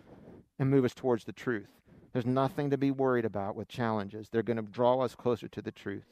[0.58, 1.70] and move us towards the truth.
[2.12, 4.30] There's nothing to be worried about with challenges.
[4.30, 6.04] They're going to draw us closer to the truth.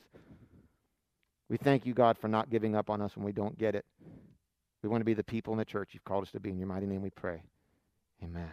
[1.50, 3.84] We thank you, God, for not giving up on us when we don't get it.
[4.84, 6.52] We want to be the people in the church you've called us to be.
[6.52, 7.42] In your mighty name we pray.
[8.24, 8.52] Amen.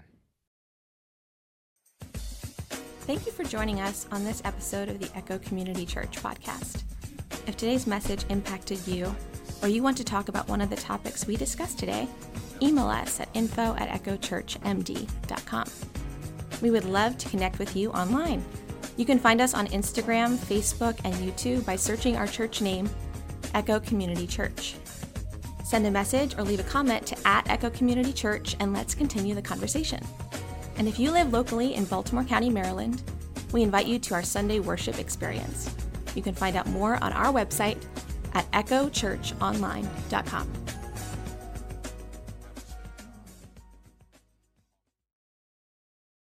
[3.02, 6.82] Thank you for joining us on this episode of the Echo Community Church podcast.
[7.46, 9.14] If today's message impacted you,
[9.62, 12.08] or you want to talk about one of the topics we discussed today,
[12.60, 15.64] email us at info at echochurchmd.com.
[16.60, 18.44] We would love to connect with you online.
[18.96, 22.90] You can find us on Instagram, Facebook, and YouTube by searching our church name,
[23.54, 24.74] Echo Community Church.
[25.64, 29.34] Send a message or leave a comment to at Echo Community Church and let's continue
[29.36, 30.02] the conversation.
[30.78, 33.02] And if you live locally in Baltimore County, Maryland,
[33.52, 35.74] we invite you to our Sunday worship experience.
[36.16, 37.76] You can find out more on our website
[38.34, 40.52] at echochurchonline.com.